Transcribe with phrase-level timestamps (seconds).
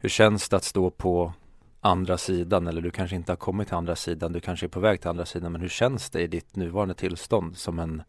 [0.00, 1.32] Hur känns det att stå på
[1.80, 4.80] andra sidan eller du kanske inte har kommit till andra sidan, du kanske är på
[4.80, 8.02] väg till andra sidan men hur känns det i ditt nuvarande tillstånd som en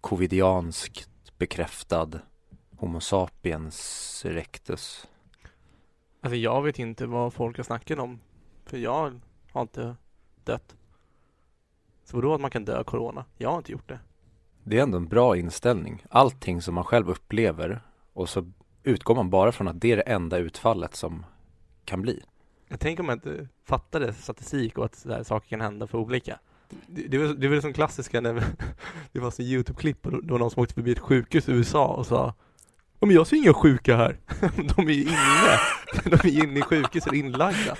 [0.00, 2.10] covidianskt bekräftad
[2.76, 5.06] Homo sapiens rectus?
[6.20, 8.20] Alltså jag vet inte vad folk har snackat om.
[8.64, 9.20] För jag
[9.52, 9.96] har inte
[10.44, 10.76] dött.
[12.04, 13.24] Så vadå att man kan dö av corona?
[13.36, 13.98] Jag har inte gjort det.
[14.64, 16.04] Det är ändå en bra inställning.
[16.10, 17.80] Allting som man själv upplever
[18.12, 18.52] och så
[18.86, 21.24] utgår man bara från att det är det enda utfallet som
[21.84, 22.22] kan bli.
[22.68, 26.38] Jag tänker om jag inte fattade statistik och att sådär saker kan hända för olika.
[26.86, 28.34] Det, det, var, det var som klassiska när
[29.12, 31.86] det var så Youtube-klipp och det var någon som åkte förbi ett sjukhus i USA
[31.86, 32.34] och sa
[33.00, 34.18] Ja men jag ser inga sjuka här.
[34.76, 35.58] De är ju inne.
[36.04, 37.76] De är inne i sjukhuset inlagda.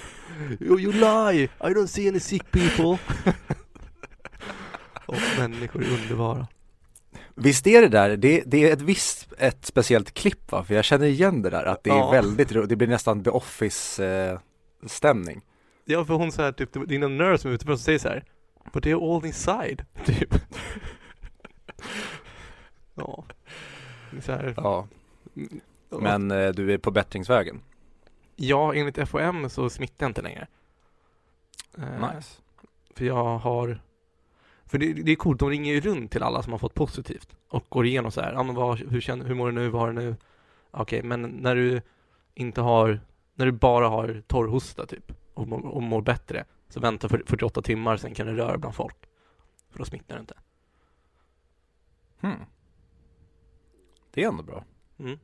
[0.61, 1.45] You, you lie!
[1.45, 2.99] I don't see any sick people.
[5.07, 6.47] Och människor är underbara.
[7.39, 10.65] Visst är det där, det, det är ett visst, ett speciellt klipp va?
[10.65, 12.11] För jag känner igen det där, att det är Ja.
[12.11, 14.39] väldigt roligt, det blir nästan The Office eh,
[14.87, 15.41] stämning.
[15.85, 17.99] Ja för hon säger typ, det är någon nurse som är ute på och säger
[17.99, 18.25] så här
[18.73, 20.35] But they're all inside, typ.
[22.95, 23.25] ja.
[24.21, 24.87] Så här, Ja,
[25.91, 27.61] men eh, du är på bättringsvägen.
[28.37, 30.47] Ja, enligt FOM så smittar jag inte längre.
[31.79, 32.41] Eh, Nice.
[32.95, 33.81] För jag har
[34.67, 37.37] För det, det är coolt, de ringer ju runt till alla som har fått positivt
[37.49, 39.81] och går igenom så här, ja men vad, hur, känner, hur mår du nu, vad
[39.81, 40.17] har du nu?
[40.71, 41.83] Okej, men när du
[42.35, 43.01] inte har,
[43.35, 47.63] när du bara har torrhosta typ och, mår- och mår bättre så vänta för 48
[47.63, 48.97] timmar, sen kan du röra bland folk.
[49.71, 50.35] För då smittar det inte.
[52.21, 52.45] Hmm.
[54.11, 54.65] Det är ändå bra.
[54.99, 55.19] Mm.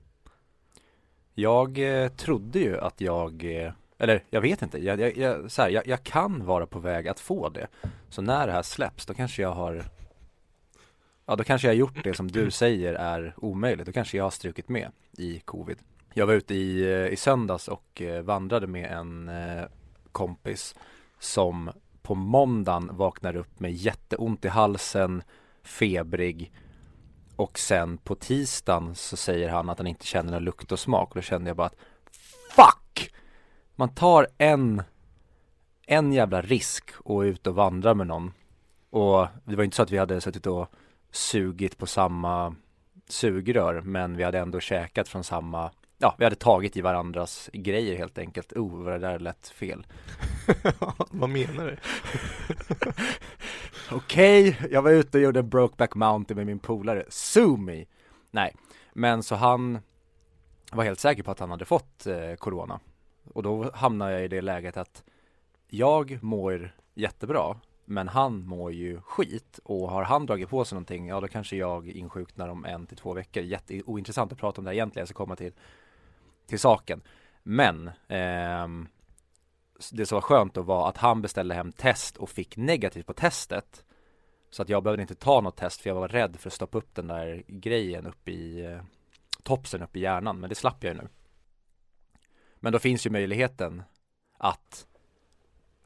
[1.35, 5.63] Jag eh, trodde ju att jag, eh, eller jag vet inte, jag, jag, jag, så
[5.63, 7.67] här, jag, jag kan vara på väg att få det.
[8.09, 9.85] Så när det här släpps, då kanske jag har
[11.27, 13.87] Ja, då kanske jag har gjort det som du säger är omöjligt.
[13.87, 15.79] Då kanske jag har strukit med i covid.
[16.15, 19.65] Jag var ute i, eh, i söndags och eh, vandrade med en eh,
[20.13, 20.75] kompis
[21.19, 21.71] som
[22.03, 25.23] på måndagen vaknar upp med jätteont i halsen,
[25.63, 26.53] febrig
[27.37, 31.09] och sen på tisdagen så säger han att han inte känner någon lukt och smak
[31.09, 31.77] och då kände jag bara att
[32.57, 32.82] Fuck!
[33.83, 34.83] Man tar en
[35.87, 38.33] en jävla risk och är ute och vandrar med någon
[38.91, 40.69] och det var inte så att vi hade suttit och
[41.11, 42.55] sugit på samma
[43.09, 47.97] sugrör men vi hade ändå käkat från samma Ja, vi hade tagit i varandras grejer
[47.97, 48.53] helt enkelt.
[48.53, 49.87] Oh, vad det där lät fel.
[51.11, 51.77] vad menar du?
[53.97, 57.85] Okej, jag var ute och gjorde en Brokeback Mountain med min polare, sue me!
[58.31, 58.55] Nej,
[58.93, 59.79] men så han
[60.73, 62.81] var helt säker på att han hade fått eh, Corona
[63.35, 65.05] och då hamnar jag i det läget att
[65.69, 69.61] jag mår jättebra Men han mår ju skit.
[69.65, 72.97] Och har han dragit på sig någonting, ja då kanske jag insjuknar om en till
[72.97, 73.43] två veckor.
[73.43, 75.53] Jätteointressant att prata om det här egentligen, jag ska komma till,
[76.47, 77.03] till saken.
[77.43, 78.89] Men ehm,
[79.93, 83.13] det som var skönt då var att han beställde hem test och fick negativt på
[83.13, 83.85] testet.
[84.51, 86.79] Så att jag behövde inte ta något test för jag var rädd för att stoppa
[86.79, 88.81] upp den där grejen upp i eh,
[89.43, 90.41] topsen upp i hjärnan.
[90.41, 91.09] Men det slapp jag ju nu.
[92.63, 93.83] Men då finns ju möjligheten
[94.39, 94.87] att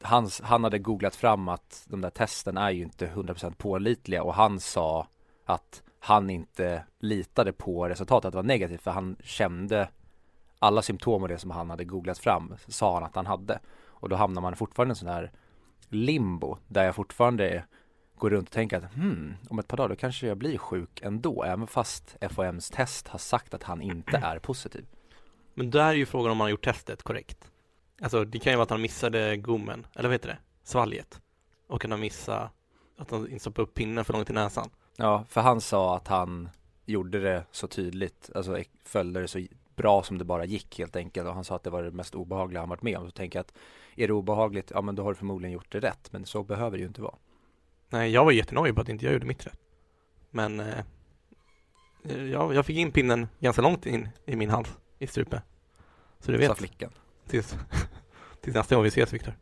[0.01, 4.33] han, han hade googlat fram att de där testen är ju inte 100% pålitliga och
[4.33, 5.07] han sa
[5.45, 9.89] att han inte litade på resultatet att det var negativt för han kände
[10.59, 14.09] alla symptom och det som han hade googlat fram sa han att han hade och
[14.09, 15.31] då hamnar man fortfarande i en sån här
[15.89, 17.63] limbo där jag fortfarande
[18.17, 21.01] går runt och tänker att hmm, om ett par dagar då kanske jag blir sjuk
[21.01, 24.85] ändå även fast FOMs test har sagt att han inte är positiv.
[25.57, 27.51] Men där är ju frågan om man har gjort testet korrekt.
[28.01, 30.37] Alltså det kan ju vara att han missade gommen, eller vad heter det?
[30.63, 31.21] Svalget.
[31.67, 32.49] Och kan han missa
[32.97, 34.69] att han inte stoppade upp pinnen för långt i näsan.
[34.95, 36.49] Ja, för han sa att han
[36.85, 41.27] gjorde det så tydligt, alltså följde det så bra som det bara gick helt enkelt
[41.27, 43.05] och han sa att det var det mest obehagliga han varit med om.
[43.05, 43.53] Så tänker jag att
[43.95, 46.77] är det obehagligt, ja men då har du förmodligen gjort det rätt, men så behöver
[46.77, 47.15] det ju inte vara.
[47.89, 49.59] Nej, jag var jättenöjd på att inte jag gjorde mitt rätt.
[50.29, 50.83] Men eh,
[52.31, 55.41] jag, jag fick in pinnen ganska långt in i min hals, i strupen.
[56.19, 56.91] Så du Sa vet, flickan.
[57.27, 57.55] tills,
[58.41, 59.33] tills nästa gång vi ses Viktor.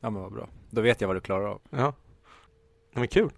[0.00, 0.48] Ja men vad bra.
[0.70, 1.60] Då vet jag vad du klarar av.
[1.70, 1.94] Ja.
[2.92, 3.30] Var kul.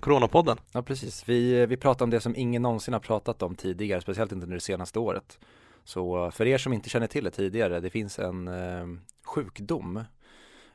[0.00, 0.58] Coronapodden.
[0.72, 4.32] Ja precis, vi, vi pratar om det som ingen någonsin har pratat om tidigare, speciellt
[4.32, 5.38] inte under det senaste året.
[5.84, 8.86] Så för er som inte känner till det tidigare, det finns en eh,
[9.24, 9.96] sjukdom,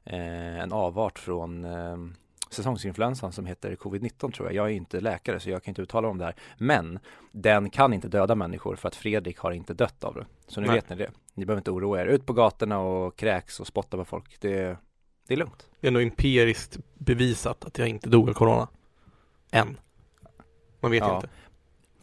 [0.04, 1.98] eh, en avart från eh,
[2.54, 4.56] säsongsinfluensan som heter covid-19 tror jag.
[4.56, 6.36] Jag är inte läkare så jag kan inte uttala om det här.
[6.58, 7.00] Men
[7.32, 10.26] den kan inte döda människor för att Fredrik har inte dött av det.
[10.48, 10.76] Så nu Nej.
[10.76, 11.12] vet ni det.
[11.34, 12.06] Ni behöver inte oroa er.
[12.06, 14.38] Ut på gatorna och kräks och spotta på folk.
[14.40, 14.78] Det,
[15.28, 15.70] det är lugnt.
[15.80, 18.68] Det är nog empiriskt bevisat att jag inte dog av corona.
[19.52, 19.78] Än.
[20.80, 21.16] Man vet Ja.
[21.16, 21.30] inte.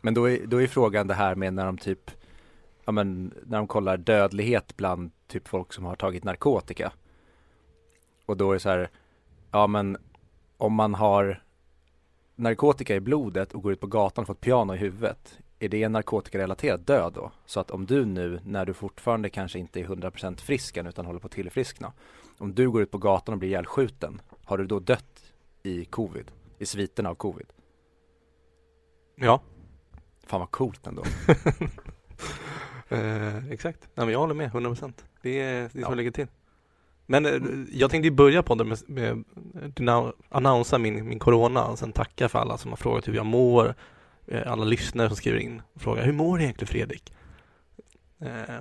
[0.01, 2.11] Men då är, då är frågan det här med när de typ
[2.85, 6.93] ja men när de kollar dödlighet bland typ folk som har tagit narkotika.
[8.27, 8.91] Och då är det så här,
[9.51, 9.97] ja men
[10.59, 11.43] om man har
[12.37, 15.69] narkotika i blodet och går ut på gatan och får ett piano i huvudet, är
[15.69, 17.31] det en narkotikarelaterad död då?
[17.47, 21.07] Så att om du nu, när du fortfarande kanske inte är 100% frisk än utan
[21.07, 21.93] håller på att tillfriskna,
[22.39, 25.33] om du går ut på gatan och blir ihjälskjuten, har du då dött
[25.63, 26.31] i covid?
[26.59, 27.47] I sviterna av covid?
[29.17, 29.41] Ja,
[30.27, 31.03] Fan vad coolt ändå.
[32.89, 33.89] eh, exakt.
[33.95, 35.05] Nej, men jag håller med, 100 procent.
[35.23, 35.89] Det är det är så Ja.
[35.91, 36.27] det ligger till.
[37.11, 37.41] Men eh,
[37.71, 39.25] jag tänkte börja på det med, med
[39.81, 43.27] med annonsa min, min corona och sen tacka för alla som har frågat hur jag
[43.27, 43.75] mår.
[44.27, 47.13] Eh, alla lyssnare som skriver in och frågar hur mår egentligen Fredrik?
[48.21, 48.61] Eh,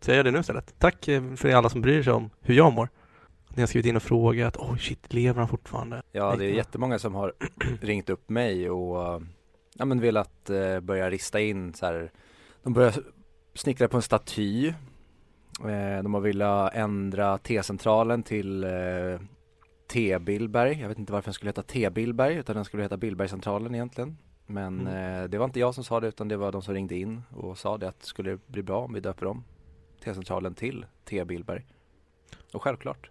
[0.00, 0.74] så jag gör det nu istället.
[0.78, 2.88] Tack eh, för alla som bryr sig om hur jag mår.
[3.54, 6.02] Ni har skrivit in och frågat, oj shit, lever han fortfarande?
[6.12, 7.32] Ja, det är jättemånga som har
[7.80, 9.22] ringt upp mig och
[9.74, 12.10] ja, men velat eh, börja rista in så här.
[12.62, 12.94] De börjar
[13.54, 14.72] snickra på en staty.
[15.60, 18.70] Eh, de har velat ändra T-centralen till eh,
[19.92, 20.80] T Billberg.
[20.80, 24.18] Jag vet inte varför den skulle heta T Billberg utan den skulle heta Billbergcentralen egentligen.
[24.46, 25.22] Men Mm.
[25.22, 27.22] eh, det var inte jag som sa det utan det var de som ringde in
[27.30, 29.44] och sa det att det skulle bli bra om vi döper om
[30.04, 31.64] T-centralen till T Billberg.
[32.52, 33.10] Och självklart.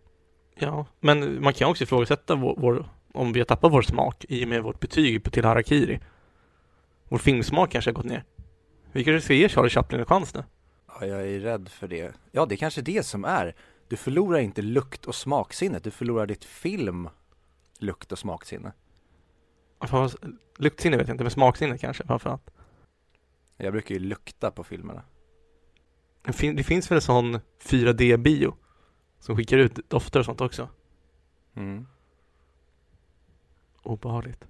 [0.55, 4.43] Ja, men man kan också ifrågasätta vår, vår, om vi har tappat vår smak i
[4.45, 5.99] och med vårt betyg på till Harakiri.
[7.09, 8.23] Vår filmsmak kanske har gått ner.
[8.91, 10.43] Vi kanske ska ge Charlie Chaplin en chans nu.
[10.99, 12.13] Ja, jag är rädd för det.
[12.31, 13.55] Ja, det är kanske det som är.
[13.87, 17.09] Du förlorar inte lukt och smaksinnet, du förlorar ditt film
[17.79, 18.71] lukt och smaksinne.
[19.87, 20.15] Fast
[20.57, 22.51] Luktsinne vet jag inte, men smaksinne kanske framförallt.
[23.57, 25.03] Jag brukar ju lukta på filmerna.
[26.23, 28.55] Det, fin- det finns väl en sån 4D-bio
[29.19, 30.69] som skickar ut dofter och sånt också.
[31.55, 31.87] Mm,
[33.83, 34.45] Obehagligt.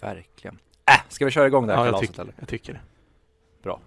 [0.00, 0.58] verkligen.
[0.86, 2.34] Äh, ska vi köra igång det här Ja, kalaset eller?
[2.38, 2.80] Jag tycker det.
[3.62, 3.80] Bra.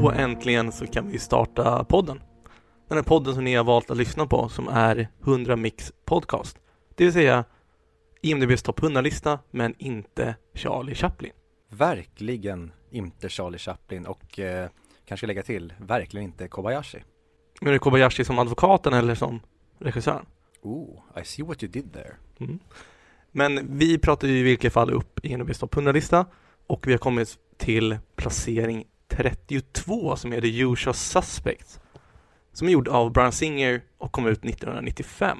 [0.00, 2.20] Då äntligen så kan vi starta podden.
[2.88, 6.58] Den här podden som ni har valt att lyssna på som är 100 Mix Podcast.
[6.94, 7.44] Det vill säga
[8.22, 11.32] IMDBs topp 100-lista men inte Charlie Chaplin.
[11.68, 14.68] Verkligen inte Charlie Chaplin och eh,
[15.04, 16.98] kanske lägga till, verkligen inte Kobayashi.
[17.60, 19.40] Men är det Kobayashi som advokaten eller som
[19.78, 20.26] regissören?
[20.62, 22.14] Oh, I see what you did there.
[22.40, 22.58] Mm.
[23.32, 26.26] Men vi pratar ju i vilket fall upp IMDBs topp 100-lista
[26.66, 28.84] och vi har kommit till placering
[29.16, 31.80] 32 som är The Usual Suspects
[32.52, 35.38] som är gjord av Brian Singer och kom ut 1995.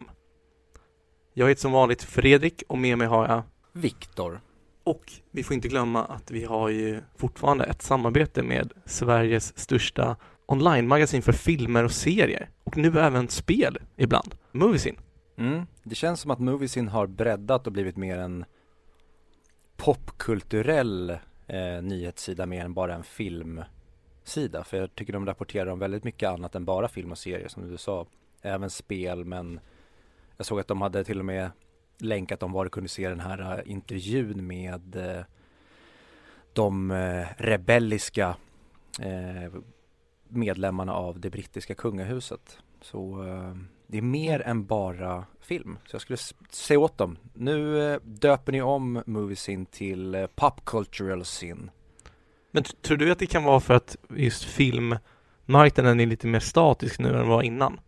[1.34, 3.42] Jag heter som vanligt Fredrik och med mig har jag
[3.72, 4.40] Viktor.
[4.84, 10.16] och vi får inte glömma att vi har ju fortfarande ett samarbete med Sveriges största
[10.46, 14.96] online-magasin för filmer och serier och nu även spel ibland, Moviesin.
[15.38, 15.66] Mm.
[15.82, 18.44] Det känns som att Moviesin har breddat och blivit mer en
[19.76, 24.64] popkulturell eh, nyhetssida mer än bara en filmsida.
[24.64, 27.70] För jag tycker de rapporterar om väldigt mycket annat än bara film och serier som
[27.70, 28.06] du sa.
[28.42, 29.60] Även spel men
[30.36, 31.50] jag såg att de hade till och med
[31.98, 35.24] länkat om var du kunde se den här eh, intervjun med eh,
[36.52, 38.36] de eh, rebelliska
[39.00, 39.52] eh,
[40.28, 42.58] medlemmarna av det brittiska kungahuset.
[42.80, 43.54] Så eh,
[43.92, 45.78] det är mer än bara film.
[45.86, 46.16] Så jag skulle
[46.50, 47.18] säga åt dem.
[47.34, 51.70] Nu eh, döper ni om Moviesin till eh, Pop Cultural Sin.
[52.50, 56.98] Men tror du att det kan vara för att just filmmarknaden är lite mer statisk
[56.98, 57.80] nu än den var innan?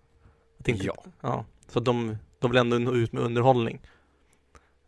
[0.58, 0.94] Att inte, Ja.
[1.20, 1.44] ja.
[1.68, 3.80] Så de, de vill ändå nå ut med underhållning.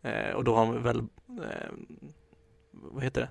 [0.01, 0.97] Eh, och då har de väl,
[1.27, 1.69] eh,
[2.71, 3.29] vad heter det?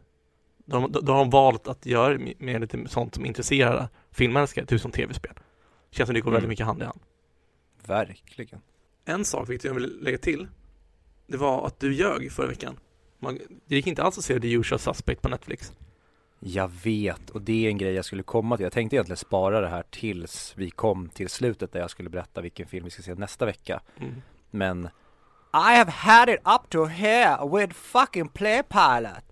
[0.65, 4.81] De, då, då har de valt att göra med lite sånt som intresserar filmälskare, typ
[4.81, 5.33] som tv-spel.
[5.91, 6.35] Känns som det går Mm.
[6.35, 7.01] väldigt mycket hand i hand.
[7.87, 8.61] Verkligen.
[9.05, 10.49] En sak Victor jag vill lägga till.
[11.27, 12.79] Det var att du ljög förra veckan.
[13.19, 15.73] Man, det gick inte alls att se The Usual Suspect på Netflix.
[16.41, 18.65] Jag vet och det är en grej jag skulle komma till.
[18.65, 22.41] Jag tänkte egentligen spara det här tills vi kom till slutet där jag skulle berätta
[22.41, 23.81] vilken film vi ska se nästa vecka.
[23.97, 24.15] Mm.
[24.51, 24.89] Men
[25.53, 29.25] I have had it up to here with fucking Playpilot.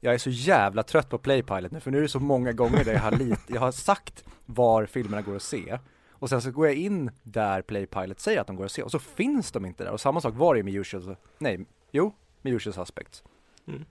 [0.00, 2.84] Jag är så jävla trött på Playpilot nu för nu är det så många gånger
[2.84, 5.78] där jag har lit, jag har sagt var filmerna går att se
[6.20, 8.90] och sen så går jag in där Playpilot säger att de går att se och
[8.90, 12.12] så finns de inte där och samma sak var det med Usual, nej, jo,
[12.42, 13.24] med Usual Suspects.
[13.66, 13.84] Mm.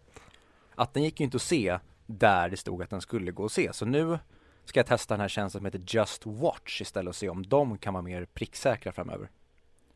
[0.75, 3.51] Att den gick ju inte att se där det stod att den skulle gå att
[3.51, 4.19] se så nu
[4.65, 7.77] ska jag testa den här tjänsten som heter Just Watch istället och se om de
[7.77, 9.29] kan vara mer pricksäkra framöver.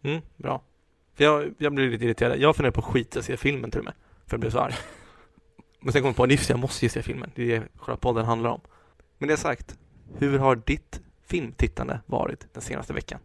[0.01, 0.61] Mm, bra.
[1.15, 2.39] Jag, jag blir lite irriterad.
[2.39, 3.93] Jag funderar på att skita se filmen till och med.
[4.25, 4.73] För jag blev så arg.
[5.79, 7.31] Men sen kom jag på att jag måste ju se filmen.
[7.35, 8.61] Det är det själva podden handlar om.
[9.17, 9.77] Men det sagt,
[10.17, 13.19] hur har ditt filmtittande varit den senaste veckan?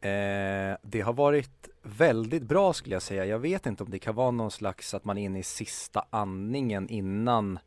[0.00, 3.24] Eh, det har varit väldigt bra skulle jag säga.
[3.24, 6.04] Jag vet inte om det kan vara någon slags att man är inne i sista
[6.10, 7.58] andningen innan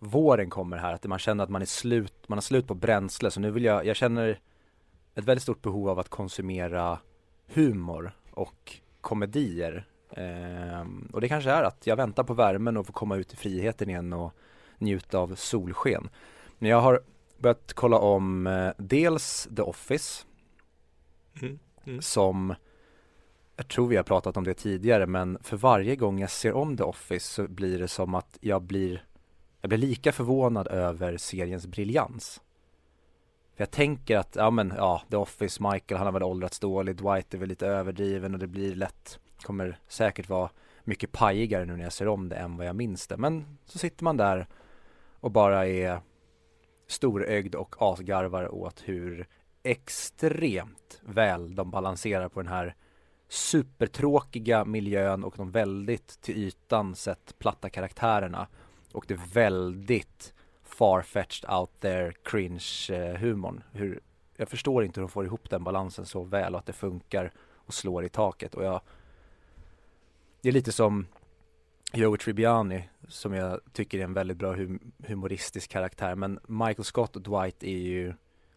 [0.00, 0.94] våren kommer här.
[0.94, 3.30] Att man känner att man är slut, man har slut på bränsle.
[3.30, 4.40] Så nu vill jag, jag känner
[5.14, 6.98] ett väldigt stort behov av att konsumera
[7.46, 9.86] humor och komedier.
[10.10, 13.36] Eh, och det kanske är att jag väntar på värmen och får komma ut i
[13.36, 14.32] friheten igen och
[14.78, 16.08] njuta av solsken.
[16.58, 17.00] Men jag har
[17.38, 20.24] börjat kolla om eh, dels The Office
[21.42, 21.58] Mm.
[21.84, 22.02] Mm.
[22.02, 22.54] som
[23.56, 26.76] jag tror vi har pratat om det tidigare men för varje gång jag ser om
[26.76, 29.04] The Office så blir det som att jag blir
[29.60, 32.42] jag blir lika förvånad över seriens briljans.
[33.54, 36.98] För jag tänker att, ja men ja, The Office, Michael han har väl åldrats dåligt,
[36.98, 40.50] Dwight är väl lite överdriven och det blir lätt, kommer säkert vara
[40.84, 43.16] mycket pajigare nu när jag ser om det än vad jag minns det.
[43.16, 44.46] Men så sitter man där
[45.20, 46.00] och bara är
[46.86, 49.26] storögd och asgarvar åt hur
[49.62, 52.74] extremt väl de balanserar på den här
[53.28, 58.46] supertråkiga miljön och de väldigt till ytan sett platta karaktärerna
[58.92, 63.62] och det väldigt farfetched out there cringe humorn.
[63.72, 64.00] Hur,
[64.36, 67.32] jag förstår inte hur de får ihop den balansen så väl och att det funkar
[67.54, 68.80] och slår i taket och jag
[70.42, 71.06] Det är lite som
[71.92, 77.16] Joey Tribbiani som jag tycker är en väldigt bra hum humoristisk karaktär men Michael Scott
[77.16, 78.14] och Dwight är ju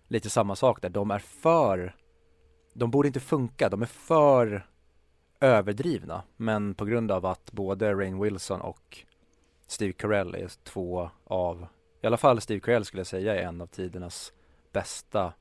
[0.07, 0.89] lite samma sak där.
[0.89, 1.95] De är för,
[2.73, 4.67] de borde inte funka, de är för
[5.39, 6.23] överdrivna.
[6.37, 9.05] Men på grund av att både Rain Wilson och
[9.67, 11.67] Steve Carell är två av,
[12.01, 14.33] i alla fall Steve Carell skulle jag säga är en av tidernas
[14.71, 15.33] bästa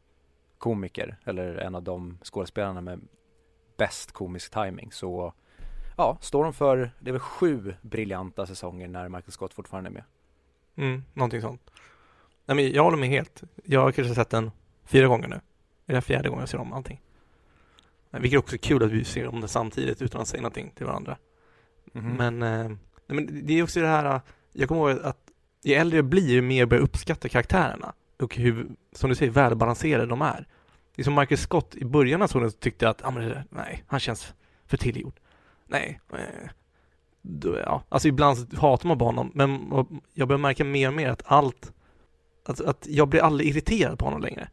[0.59, 3.01] komiker, eller en av de skådespelarna med
[3.77, 4.93] bäst komisk timing.
[4.93, 5.33] Så
[5.99, 9.93] ja, står de för, det är väl sju briljanta säsonger när Michael Scott fortfarande är
[9.93, 10.05] med.
[10.77, 11.71] Mm, någonting sånt.
[12.47, 13.43] Nej, men jag håller med helt.
[13.65, 14.51] Jag har kanske sett den
[14.85, 15.41] fyra gånger nu.
[15.87, 17.01] Det är fjärde gången jag ser om allting.
[18.11, 20.87] Vilket är också kul att vi ser om det samtidigt utan att säga någonting till
[20.87, 21.17] varandra.
[21.93, 22.13] Mhm.
[22.13, 24.21] Men, eh, nej, men det är också det här,
[24.53, 25.31] jag kommer ihåg att
[25.63, 29.33] ju äldre jag blir, ju mer börjar jag uppskatta karaktärerna och hur, som du säger,
[29.33, 30.47] välbalanserade de är.
[30.95, 33.85] Det är som Michael Scott i början av säsongen tyckte jag att, ah, men nej,
[33.87, 34.35] han känns
[34.67, 35.21] för tillgjord.
[35.69, 36.01] Nej,
[37.65, 39.73] ja, alltså ibland hatar man på honom, men
[40.15, 41.73] jag börjar märka mer och mer att allt,
[42.45, 44.49] att, att jag blir aldrig irriterad på honom längre.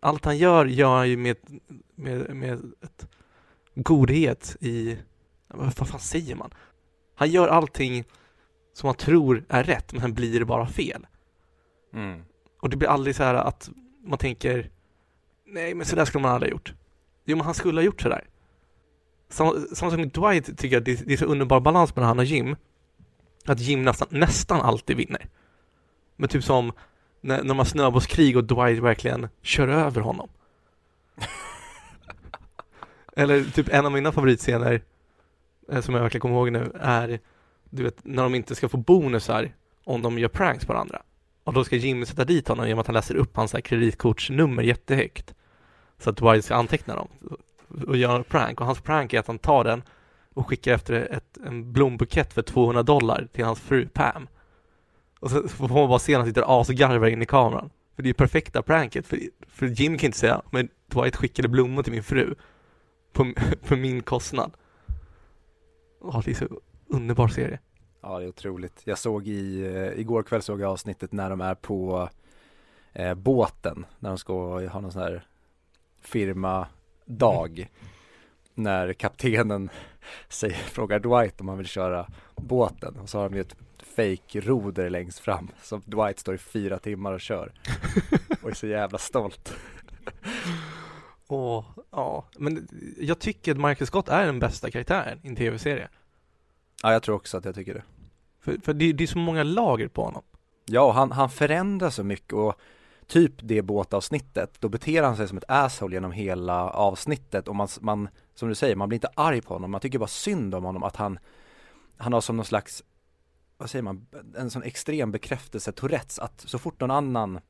[0.00, 1.36] Allt han gör, gör han ju med,
[1.94, 3.08] med, med ett
[3.74, 4.98] godhet i,
[5.48, 6.50] vad fan säger man?
[7.14, 8.04] Han gör allting
[8.72, 11.06] som man tror är rätt, men sen blir det bara fel.
[11.94, 12.22] Mm.
[12.60, 13.70] Och det blir aldrig så här att
[14.04, 14.70] man tänker
[15.52, 16.74] Nej, men så där skulle man aldrig ha gjort.
[17.24, 18.24] Jo, men han skulle ha gjort så där.
[19.32, 22.24] Samma sak med Dwight tycker jag det, det är så underbar balans mellan han och
[22.24, 22.56] Jim.
[23.44, 25.28] Att Jim nästan, nästan alltid vinner.
[26.16, 26.72] Men typ som
[27.20, 30.28] när, när de har snöbollskrig och Dwight verkligen kör över honom.
[33.16, 34.82] Eller typ en av mina favoritscener
[35.72, 37.20] eh, som jag verkligen kommer ihåg nu är
[37.70, 39.52] du vet när de inte ska få bonusar
[39.84, 41.02] om de gör pranks på varandra.
[41.44, 45.34] Och då ska Jim sätta dit honom genom att han läser upp hans kreditkortsnummer jättehögt.
[45.98, 47.08] Så att Dwight ska anteckna dem
[47.86, 48.60] och göra en prank.
[48.60, 49.82] Och hans prank är att han tar den
[50.34, 54.28] och skickar efter ett, en blombukett för 200 dollar till hans fru Pam.
[55.20, 57.70] Och så får man bara se när han sitter och asgarvar in i kameran.
[57.96, 59.06] För det är perfekta pranket.
[59.06, 62.34] För, för Jim kan inte säga, men Dwight skickade blommor till min fru.
[63.12, 64.52] På, för min kostnad.
[66.02, 66.48] Ja, det är så
[66.86, 67.58] underbar serie.
[68.00, 68.80] Ja, det är otroligt.
[68.84, 72.08] Jag såg i, eh, igår kväll såg jag avsnittet när de är på
[72.92, 75.26] eh, båten, när de ska ha någon sån här
[76.00, 76.66] firma
[77.08, 77.68] Mm.
[78.54, 79.70] När kaptenen
[80.28, 82.06] säger, frågar Dwight om han vill köra
[82.36, 83.56] båten och så har de ju ett
[83.96, 87.52] fake roder längst fram som Dwight står i fyra timmar och kör
[88.42, 89.54] och är så jävla stolt.
[91.28, 92.68] Åh, ja, men
[93.00, 95.88] jag tycker att Michael Scott är den bästa karaktären i en tv-serie.
[96.82, 97.82] Ja, jag tror också att jag tycker det.
[98.40, 100.22] För, för det, det är så många lager på honom.
[100.64, 102.54] Ja, och han, han förändras så mycket och
[103.12, 107.68] typ det båtavsnittet, då beter han sig som ett asshole genom hela avsnittet och man,
[107.80, 110.64] man, som du säger, man blir inte arg på honom, man tycker bara synd om
[110.64, 111.18] honom att han,
[111.96, 112.82] han har som någon slags,
[113.58, 117.40] vad säger man, en sån extrem bekräftelse, Tourettes, att så fort någon annan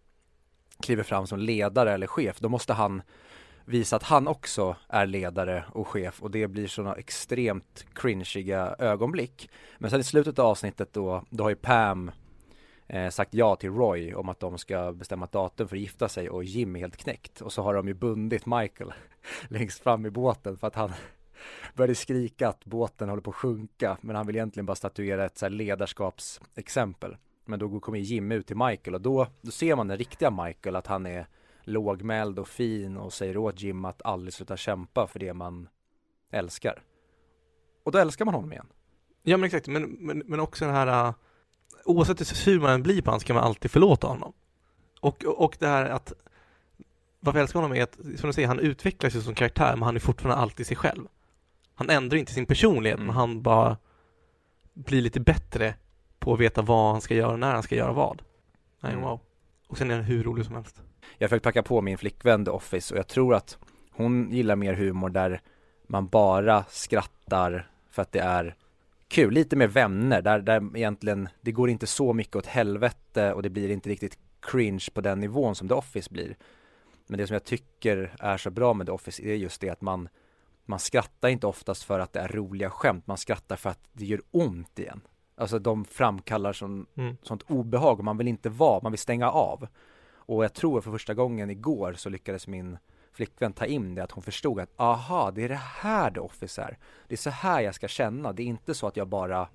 [0.81, 3.03] kliver fram som ledare eller chef, då måste han
[3.65, 9.51] visa att han också är ledare och chef och det blir sådana extremt cringiga ögonblick.
[9.79, 12.11] Men sen i slutet av avsnittet då, då har ju Pam
[12.87, 16.09] eh, sagt ja till Roy om att de ska bestämma ett datum för att gifta
[16.09, 17.41] sig och Jim är helt knäckt.
[17.41, 18.93] Och så har de ju bundit Michael
[19.49, 20.93] längst fram i båten för att han
[21.75, 25.39] började skrika att båten håller på att sjunka men han vill egentligen bara statuera ett
[25.39, 27.17] så här ledarskapsexempel.
[27.45, 30.77] Men då kommer Jim ut till Michael och då, då ser man den riktiga Michael
[30.77, 31.27] att han är
[31.63, 35.69] lågmäld och fin och säger åt Jim att aldrig sluta kämpa för det man
[36.31, 36.83] älskar.
[37.85, 38.67] Och då älskar man honom igen.
[39.23, 41.15] Ja men exakt, men, men, men också den här äh,
[41.85, 44.33] oavsett hur man blir på honom ska man alltid förlåta honom.
[45.01, 46.13] Och, och det här att
[47.21, 49.83] varför jag älskar honom är att, som du säger, han utvecklas ju som karaktär men
[49.83, 51.07] han är fortfarande alltid sig själv.
[51.75, 53.07] Han ändrar inte sin personlighet mm.
[53.07, 53.77] men han bara
[54.75, 55.75] blir lite bättre
[56.19, 58.23] på att veta vad han ska göra och när han ska göra vad.
[58.81, 59.05] Nej, mm.
[59.05, 59.21] wow.
[59.69, 60.83] Och sen är han hur rolig som helst.
[61.19, 63.59] Jag försökte packa på min flickvän The Office och jag tror att
[63.91, 65.41] hon gillar mer humor där
[65.87, 68.57] man bara skrattar för att det är
[69.13, 73.43] kul, lite mer vänner där, där egentligen det går inte så mycket åt helvete och
[73.43, 76.37] det blir inte riktigt cringe på den nivån som The Office blir.
[77.07, 79.81] Men det som jag tycker är så bra med The Office är just det att
[79.81, 80.09] man
[80.65, 84.05] man skrattar inte oftast för att det är roliga skämt, man skrattar för att det
[84.05, 85.01] gör ont igen.
[85.35, 87.17] Alltså de framkallar sån, mm.
[87.23, 89.69] sånt obehag och man vill inte vara, man vill stänga av.
[90.15, 92.79] Och jag tror för första gången igår så lyckades min
[93.13, 96.63] flickvän ta in det, att hon förstod att aha, det är det här The Office
[96.63, 96.79] är.
[97.09, 99.49] Det är så här jag ska känna, det är inte så att jag bara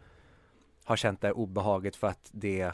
[0.84, 2.72] har känt det här obehaget för att det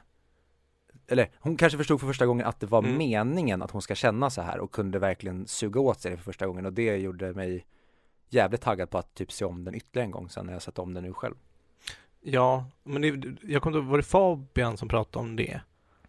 [1.07, 2.97] eller hon kanske förstod för första gången att det var mm.
[2.97, 6.23] meningen att hon ska känna så här och kunde verkligen suga åt sig det för
[6.23, 7.65] första gången och det gjorde mig
[8.29, 10.79] jävligt taggad på att typ se om den ytterligare en gång sen när jag sett
[10.79, 11.35] om den nu själv.
[12.21, 15.61] Ja, men det, jag kommer ihåg, var det Fabian som pratade om det?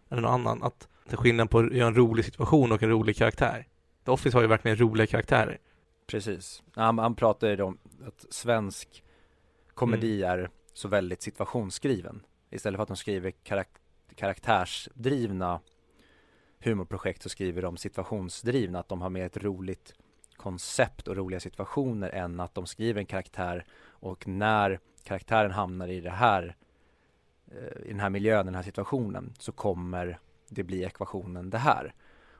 [0.09, 0.63] Eller någon annan?
[0.63, 3.67] Att det är skillnad på att göra en rolig situation och en rolig karaktär.
[4.05, 5.59] The Office har ju verkligen roliga karaktärer.
[6.07, 6.63] Precis.
[6.73, 9.03] Han, han pratade om att svensk
[9.73, 10.39] komedi mm.
[10.39, 12.25] är så väldigt situationsskriven.
[12.49, 13.69] Istället för att de skriver karak
[14.15, 15.59] karaktärsdrivna
[16.59, 19.93] humorprojekt så skriver de situationsdrivna, att de har med ett roligt
[20.35, 26.01] koncept och roliga situationer än att de skriver en karaktär och när karaktären hamnar i
[26.01, 26.55] det här
[27.47, 31.93] eh, i den här miljön, den här situationen så kommer det bli ekvationen det här.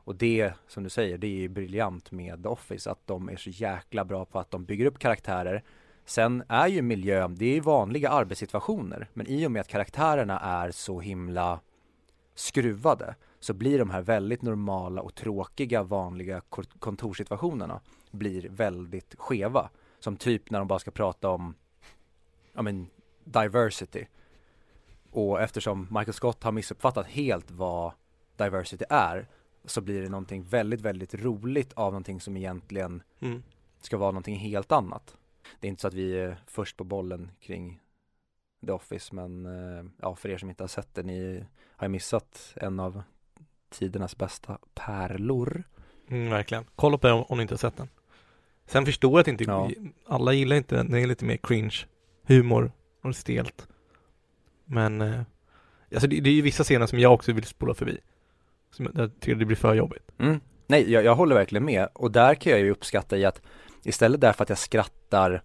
[0.05, 3.35] Och det, som du säger, det är ju briljant med The Office att de är
[3.35, 5.63] så jäkla bra på att de bygger upp karaktärer.
[6.05, 10.71] Sen är ju miljön, det är vanliga arbetssituationer, men i och med att karaktärerna är
[10.71, 11.59] så himla
[12.35, 16.41] skruvade så blir de här väldigt normala och tråkiga vanliga
[16.79, 19.69] kontorssituationerna blir väldigt skeva.
[19.99, 21.55] Som typ när de bara ska prata om,
[22.53, 22.87] ja men,
[23.23, 24.05] diversity.
[25.11, 27.91] Och eftersom Michael Scott har missuppfattat helt vad
[28.37, 29.27] diversity är
[29.65, 33.43] så blir det någonting väldigt, väldigt roligt av någonting som egentligen mm.
[33.81, 35.17] ska vara någonting helt annat.
[35.59, 37.81] Det är inte så att vi är först på bollen kring
[38.65, 42.53] The Office men eh, ja, för er som inte har sett det, ni har missat
[42.55, 43.03] en av
[43.69, 45.63] tidernas bästa pärlor.
[46.07, 46.65] Mm, verkligen.
[46.75, 47.89] Kolla på den om, om ni inte har sett den.
[48.65, 49.69] Sen förstår jag att inte, ja.
[50.07, 51.75] alla gillar inte den, den är lite mer cringe,
[52.23, 53.67] humor och stelt.
[54.65, 55.21] Men, eh,
[55.93, 57.99] alltså det, det är ju vissa scener som jag också vill spola förbi.
[58.75, 60.11] Som jag tycker det blir för jobbigt.
[60.17, 60.39] Mm.
[60.67, 63.41] Nej, jag, jag håller verkligen med och där kan jag ju uppskatta i att
[63.83, 65.41] istället därför att jag skrattar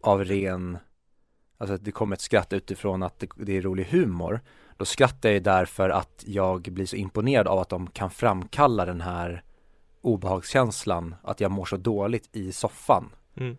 [0.00, 0.78] av ren,
[1.58, 4.40] alltså att det kommer ett skratt utifrån att det, det är rolig humor
[4.78, 9.00] då skrattar jag därför att jag blir så imponerad av att de kan framkalla den
[9.00, 9.42] här
[10.00, 13.10] obehagskänslan, att jag mår så dåligt i soffan.
[13.36, 13.56] Mm.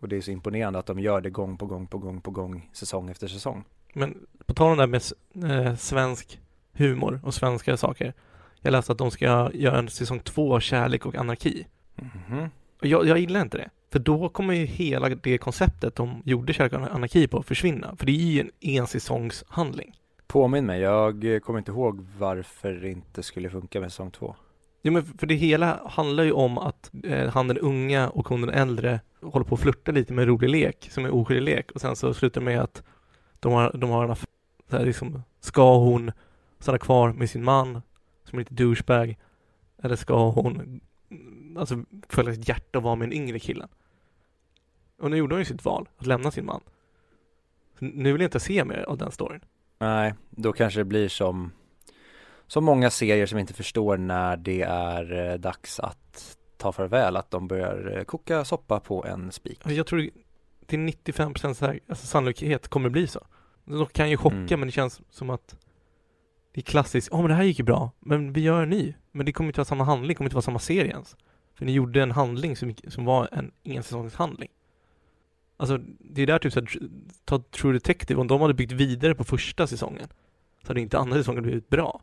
[0.00, 2.30] Och det är så imponerande att de gör det gång på gång på gång på
[2.30, 3.64] gång, säsong efter säsong.
[3.94, 6.40] Men på tal om det här med eh, svensk
[6.72, 8.14] humor och svenska saker.
[8.60, 11.66] Jag läste att de ska göra en säsong två av Kärlek och anarki.
[12.28, 12.48] Mm.
[12.80, 13.70] Och jag, jag gillar inte det.
[13.92, 17.96] För då kommer ju hela det konceptet de gjorde Kärlek och anarki på försvinna.
[17.96, 19.92] För det är ju en ensäsongshandling.
[20.26, 24.36] Påminn mig, jag kommer inte ihåg varför det inte skulle funka med säsong två.
[24.82, 28.40] Jo men för det hela handlar ju om att eh, han den unga och hon
[28.40, 31.70] den äldre håller på att flirta lite med en rolig lek, som är oskyldig lek
[31.70, 32.82] och sen så slutar det med att
[33.40, 34.28] de har, de har en affär,
[34.70, 36.12] så här liksom, ska hon
[36.62, 37.82] stanna kvar med sin man
[38.24, 39.18] som är lite douchebag
[39.82, 40.80] eller ska hon
[41.58, 43.68] alltså följa sitt hjärta och vara med en yngre killen?
[44.98, 46.60] Och nu gjorde hon ju sitt val, att lämna sin man.
[47.78, 49.40] Så nu vill jag inte se mer av den storyn.
[49.78, 51.50] Nej, då kanske det blir som
[52.46, 57.30] som många serier som inte förstår när det är eh, dags att ta farväl, att
[57.30, 59.60] de börjar eh, koka soppa på en spik.
[59.64, 60.10] Jag tror
[60.66, 63.26] till 95 alltså sannolikhet kommer bli så.
[63.64, 64.60] De kan ju chocka mm.
[64.60, 65.56] men det känns som att
[66.52, 68.70] det är klassiskt, ja oh, men det här gick ju bra, men vi gör en
[68.70, 68.94] ny.
[69.12, 71.16] Men det kommer inte vara samma handling, det kommer inte vara samma serie ens.
[71.54, 74.48] För ni gjorde en handling som, som var en ensäsongshandling.
[75.56, 76.68] Alltså det är där typ såhär,
[77.24, 80.08] ta True Detective, om de hade byggt vidare på första säsongen
[80.62, 82.00] så hade inte andra säsongen blivit bra.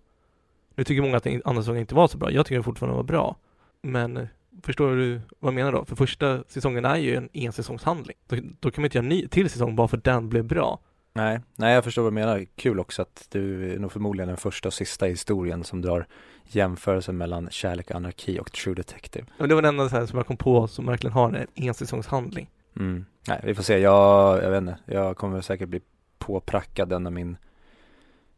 [0.75, 2.31] Nu tycker många att den andra säsongen inte var så bra.
[2.31, 3.35] Jag tycker den fortfarande var bra.
[3.81, 4.27] Men
[4.61, 5.85] förstår du vad jag menar då?
[5.85, 8.17] För första säsongen är ju en ensäsongshandling.
[8.27, 10.45] Då, då kan man inte göra en ny till säsong bara för att den blev
[10.45, 10.79] bra.
[11.13, 12.45] Nej, nej jag förstår vad du menar.
[12.55, 16.07] Kul också att du är nog förmodligen den första och sista i historien som drar
[16.43, 19.25] jämförelsen mellan Kärlek och anarki och True Detective.
[19.37, 21.47] Men det var den enda så här som jag kom på som verkligen har en
[21.55, 22.49] ensäsongshandling.
[22.75, 23.05] Mm.
[23.27, 23.79] Nej, vi får se.
[23.79, 24.77] Jag, jag vet inte.
[24.85, 25.81] Jag kommer säkert bli
[26.17, 27.37] påprackad den av min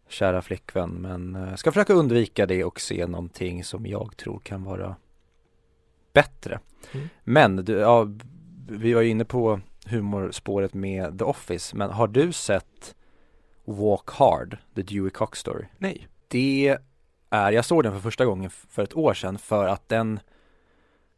[0.08, 0.90] kära flickvän.
[0.90, 4.96] Men jag ska försöka undvika det och se någonting som jag tror kan vara
[6.14, 6.60] bättre.
[6.92, 7.10] Mm.
[7.24, 8.08] Men du, ja,
[8.70, 11.76] vi var ju inne på humorspåret med The Office.
[11.76, 12.96] Men har du sett
[13.64, 15.66] Walk Hard, The Dewey Cox Story?
[15.78, 16.08] Nej.
[16.28, 16.78] Det
[17.30, 20.20] är, jag såg den för första gången för ett år sedan för att den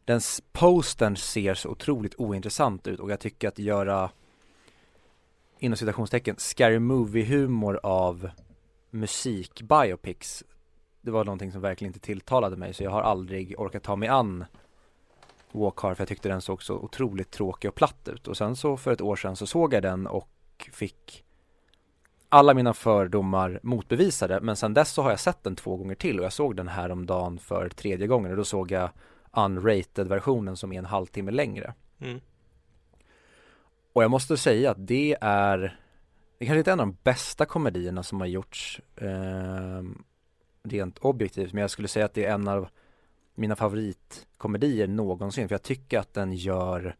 [0.04, 0.20] den
[0.52, 4.10] postern ser så otroligt ointressant ut och jag tycker att göra
[5.58, 8.30] inom citationstecken scary movie humor av
[8.90, 10.44] musik biopics
[11.00, 14.08] det var någonting som verkligen inte tilltalade mig så jag har aldrig orkat ta mig
[14.08, 14.44] an
[15.54, 18.28] Walk Hard för jag tyckte den såg så otroligt tråkig och platt ut.
[18.28, 20.30] Och sen så för ett år sedan så såg jag den och
[20.72, 21.24] fick
[22.28, 24.40] alla mina fördomar motbevisade.
[24.40, 26.68] Men sen dess så har jag sett den två gånger till och jag såg den
[26.68, 28.30] här om dagen för tredje gången.
[28.30, 28.90] Och då såg jag
[29.32, 31.74] unrated versionen som är en halvtimme längre.
[32.00, 32.20] Mm.
[33.92, 35.78] och jag måste säga att det är
[36.38, 39.82] Det kanske inte är en av de bästa komedierna som har gjorts eh,
[40.62, 41.52] Rent objektivt.
[41.52, 42.68] Men jag skulle säga att det är en av
[43.34, 46.96] mina favoritkomedier någonsin för jag tycker att den gör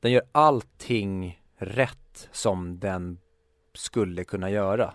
[0.00, 3.18] Den gör allting rätt som den
[3.74, 4.94] skulle kunna göra.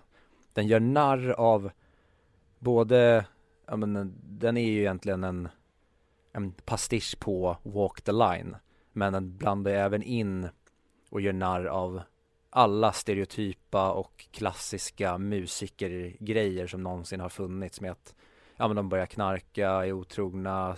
[0.53, 1.71] Den gör narr av
[2.59, 3.25] Både
[3.67, 5.49] Ja men den är ju egentligen en
[6.31, 8.55] En pastisch på Walk the line
[8.91, 10.49] Men den blandar ju även in
[11.09, 12.01] och gör narr av
[12.49, 18.14] alla stereotypa och klassiska musikergrejer som någonsin har funnits med att
[18.57, 20.77] ja men de börjar knarka, är otrogna,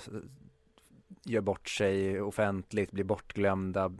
[1.23, 3.91] gör bort sig offentligt, blir bortglömda,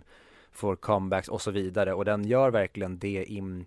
[0.52, 1.94] får comebacks och så vidare.
[1.94, 3.66] Och den gör verkligen det in,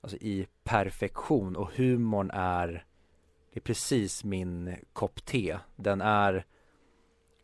[0.00, 1.56] alltså i perfektion.
[1.56, 2.84] Och humorn är
[3.52, 5.58] det är precis min kopp te.
[5.76, 6.44] Den är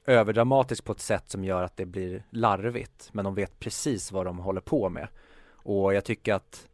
[0.07, 4.27] överdramatisk på ett sätt som gör att det blir larvigt men de vet precis vad
[4.27, 5.09] de håller på med.
[5.51, 6.69] Och jag tycker att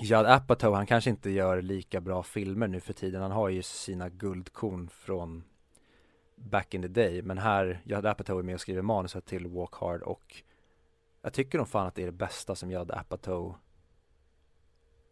[0.00, 3.22] Judd Apatow, han kanske inte gör lika bra filmer nu för tiden.
[3.22, 5.44] Han har ju sina guldkorn från
[6.36, 9.74] Back in the day Men här, Judd Apatow är med och skriver manuset till Walk
[9.74, 10.42] Hard och
[11.22, 13.56] Jag tycker nog fan att det är det bästa som Judd Apatow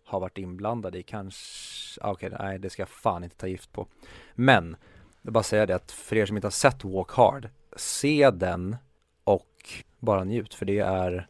[0.04, 1.02] Har varit inblandad i.
[1.02, 3.86] Kanske ah, Okej, nej det ska jag fan inte ta gift på.
[4.34, 4.76] Men
[5.22, 8.76] Jag bara säga det att för er som inte har sett Walk Hard Se den
[9.24, 11.28] och bara njut för det är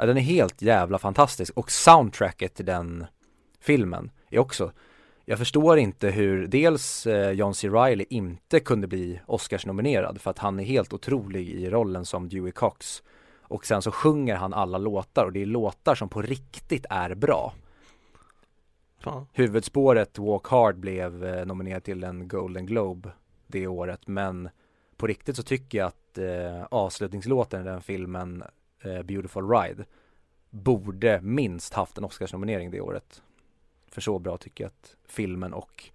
[0.00, 3.06] Ja, den är helt jävla fantastisk och soundtracket till den
[3.60, 4.72] filmen är också
[5.24, 7.68] Jag förstår inte hur dels eh, John C.
[7.68, 12.52] Reilly inte kunde bli Oscars-nominerad för att han är helt otrolig i rollen som Dewey
[12.52, 13.02] Cox
[13.42, 17.14] Och sen så sjunger han alla låtar och det är låtar som på riktigt är
[17.14, 17.54] bra
[18.98, 19.26] Fan.
[19.32, 23.10] Huvudspåret Walk Hard blev eh, nominerad till en Golden Globe
[23.46, 24.48] det året men
[24.96, 28.44] på riktigt så tycker jag att eh, avslutningslåten i den filmen
[28.80, 29.84] eh, Beautiful Ride
[30.50, 33.22] borde minst haft en Oscarsnominering det året.
[33.88, 35.90] För så bra tycker jag att filmen och